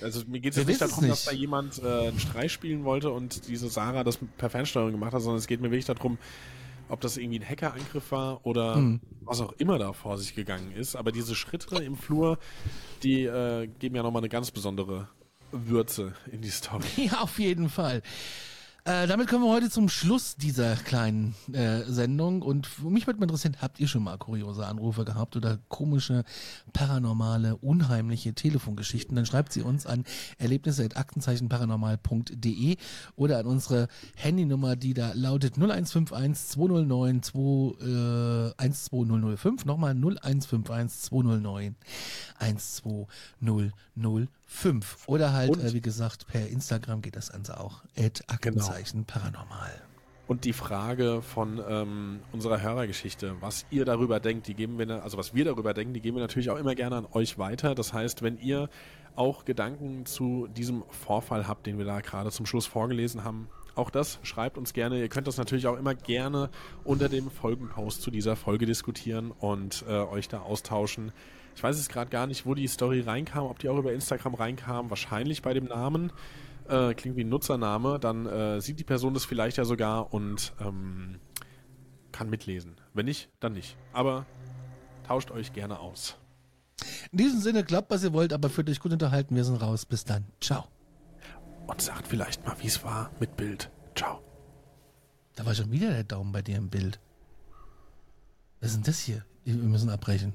[0.00, 1.26] Also mir geht es jetzt nicht darum, dass nicht.
[1.26, 5.20] da jemand äh, einen Streich spielen wollte und diese Sarah das per Fernsteuerung gemacht hat,
[5.22, 6.16] sondern es geht mir wirklich darum,
[6.88, 9.00] ob das irgendwie ein Hackerangriff war oder Hm.
[9.22, 10.94] was auch immer da vor sich gegangen ist.
[10.96, 12.38] Aber diese Schritte im Flur,
[13.02, 15.08] die äh, geben ja nochmal eine ganz besondere
[15.50, 16.84] Würze in die Story.
[16.96, 18.02] Ja, auf jeden Fall.
[18.84, 22.42] Äh, damit kommen wir heute zum Schluss dieser kleinen äh, Sendung.
[22.42, 26.24] Und mich würde mal interessieren, habt ihr schon mal kuriose Anrufe gehabt oder komische,
[26.72, 29.14] paranormale, unheimliche Telefongeschichten?
[29.14, 30.02] Dann schreibt sie uns an
[30.38, 32.76] erlebnisse.aktenzeichenparanormal.de
[33.14, 39.64] oder an unsere Handynummer, die da lautet 0151 209 2, äh, 12005.
[39.64, 41.76] Nochmal 0151 209
[42.40, 44.28] 12005.
[45.06, 47.82] Oder halt, äh, wie gesagt, per Instagram geht das Ganze auch.
[47.96, 49.82] At Aktenzeichen Paranormal.
[50.28, 55.18] Und die Frage von ähm, unserer Hörergeschichte, was ihr darüber denkt, die geben wir, also
[55.18, 57.74] was wir darüber denken, die geben wir natürlich auch immer gerne an euch weiter.
[57.74, 58.70] Das heißt, wenn ihr
[59.16, 63.90] auch Gedanken zu diesem Vorfall habt, den wir da gerade zum Schluss vorgelesen haben, auch
[63.90, 65.00] das schreibt uns gerne.
[65.00, 66.50] Ihr könnt das natürlich auch immer gerne
[66.84, 71.12] unter dem Folgenpost zu dieser Folge diskutieren und äh, euch da austauschen.
[71.54, 74.34] Ich weiß jetzt gerade gar nicht, wo die Story reinkam, ob die auch über Instagram
[74.34, 74.90] reinkam.
[74.90, 76.12] Wahrscheinlich bei dem Namen.
[76.68, 77.98] Äh, klingt wie ein Nutzername.
[77.98, 81.18] Dann äh, sieht die Person das vielleicht ja sogar und ähm,
[82.12, 82.76] kann mitlesen.
[82.94, 83.76] Wenn nicht, dann nicht.
[83.92, 84.26] Aber
[85.06, 86.16] tauscht euch gerne aus.
[87.10, 89.36] In diesem Sinne, glaubt, was ihr wollt, aber fühlt euch gut unterhalten.
[89.36, 89.86] Wir sind raus.
[89.86, 90.24] Bis dann.
[90.40, 90.64] Ciao.
[91.66, 93.70] Und sagt vielleicht mal, wie es war mit Bild.
[93.94, 94.22] Ciao.
[95.34, 97.00] Da war schon wieder der Daumen bei dir im Bild.
[98.60, 99.24] Was ist denn das hier?
[99.44, 100.34] Wir müssen abbrechen.